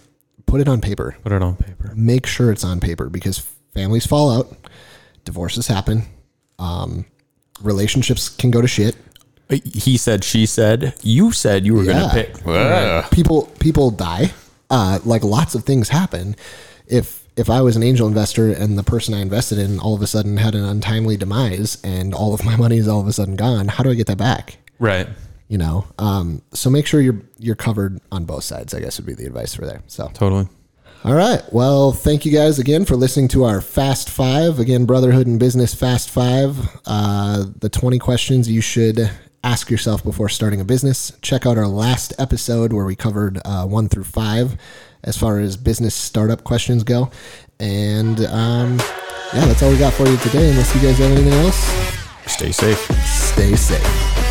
Put 0.47 0.59
it 0.59 0.67
on 0.67 0.81
paper 0.81 1.15
Put 1.23 1.31
it 1.31 1.41
on 1.43 1.55
paper. 1.55 1.93
make 1.95 2.25
sure 2.25 2.51
it's 2.51 2.63
on 2.63 2.79
paper 2.79 3.07
because 3.09 3.43
families 3.73 4.05
fall 4.05 4.31
out, 4.31 4.55
divorces 5.25 5.67
happen, 5.67 6.03
um, 6.59 7.05
relationships 7.61 8.29
can 8.29 8.51
go 8.51 8.61
to 8.61 8.67
shit. 8.67 8.95
He 9.49 9.97
said, 9.97 10.23
she 10.23 10.45
said, 10.45 10.95
you 11.03 11.31
said 11.31 11.65
you 11.65 11.75
were 11.75 11.83
Yeah. 11.83 11.93
going 11.93 12.09
to 12.09 12.15
pick. 12.15 12.47
Ugh. 12.47 13.11
People 13.11 13.43
people 13.59 13.91
die. 13.91 14.31
Uh, 14.69 14.97
like 15.05 15.23
lots 15.23 15.53
of 15.53 15.63
things 15.63 15.89
happen. 15.89 16.35
If 16.87 17.23
if 17.35 17.49
I 17.49 17.61
was 17.61 17.75
an 17.75 17.83
angel 17.83 18.07
investor 18.07 18.51
and 18.51 18.77
the 18.77 18.83
person 18.83 19.13
I 19.13 19.19
invested 19.21 19.57
in 19.59 19.79
all 19.79 19.93
of 19.95 20.01
a 20.01 20.07
sudden 20.07 20.37
had 20.37 20.55
an 20.55 20.63
untimely 20.63 21.17
demise 21.17 21.77
and 21.83 22.13
all 22.13 22.33
of 22.33 22.43
my 22.43 22.55
money 22.63 22.77
is 22.77 22.87
all 22.87 23.01
of 23.01 23.07
a 23.07 23.13
sudden 23.13 23.35
gone, 23.35 23.67
how 23.67 23.83
do 23.83 23.91
I 23.91 23.95
get 23.95 24.07
that 24.07 24.17
back? 24.17 24.57
Right. 24.79 25.07
You 25.49 25.57
know, 25.59 25.85
um, 25.99 26.41
so 26.53 26.69
make 26.71 26.87
sure 26.87 27.01
you're 27.01 27.21
you're 27.37 27.55
covered 27.55 27.99
on 28.11 28.25
both 28.25 28.43
sides. 28.45 28.73
I 28.73 28.79
guess 28.79 28.97
would 28.97 29.05
be 29.05 29.13
the 29.13 29.25
advice 29.27 29.53
for 29.53 29.65
there. 29.67 29.81
So 29.87 30.09
Totally. 30.13 30.47
All 31.05 31.15
right. 31.15 31.41
Well, 31.51 31.91
thank 31.91 32.25
you 32.25 32.31
guys 32.31 32.59
again 32.59 32.85
for 32.85 32.95
listening 32.95 33.27
to 33.29 33.43
our 33.43 33.59
Fast 33.59 34.09
Five. 34.09 34.59
Again, 34.59 34.85
Brotherhood 34.85 35.27
in 35.27 35.37
Business 35.37 35.73
Fast 35.75 36.09
Five. 36.09 36.57
Uh, 36.85 37.45
the 37.59 37.67
20 37.67 37.99
questions 37.99 38.49
you 38.49 38.61
should 38.61 39.11
ask 39.43 39.69
yourself 39.69 40.01
before 40.01 40.29
starting 40.29 40.61
a 40.61 40.65
business. 40.65 41.11
Check 41.21 41.45
out 41.45 41.57
our 41.57 41.67
last 41.67 42.13
episode 42.19 42.71
where 42.71 42.85
we 42.85 42.95
covered 42.95 43.37
uh, 43.43 43.65
one 43.65 43.89
through 43.89 44.05
five 44.05 44.55
as 45.03 45.17
far 45.17 45.39
as 45.39 45.57
business 45.57 45.93
startup 45.93 46.45
questions 46.45 46.85
go. 46.85 47.11
And 47.59 48.21
um, 48.27 48.79
yeah, 49.33 49.45
that's 49.45 49.61
all 49.61 49.71
we 49.71 49.77
got 49.77 49.91
for 49.93 50.07
you 50.07 50.15
today. 50.17 50.51
Unless 50.51 50.73
you 50.73 50.81
guys 50.81 50.97
have 50.99 51.11
anything 51.11 51.33
else, 51.33 51.57
Stay 52.27 52.53
safe. 52.53 52.79
stay 53.05 53.57
safe. 53.57 54.22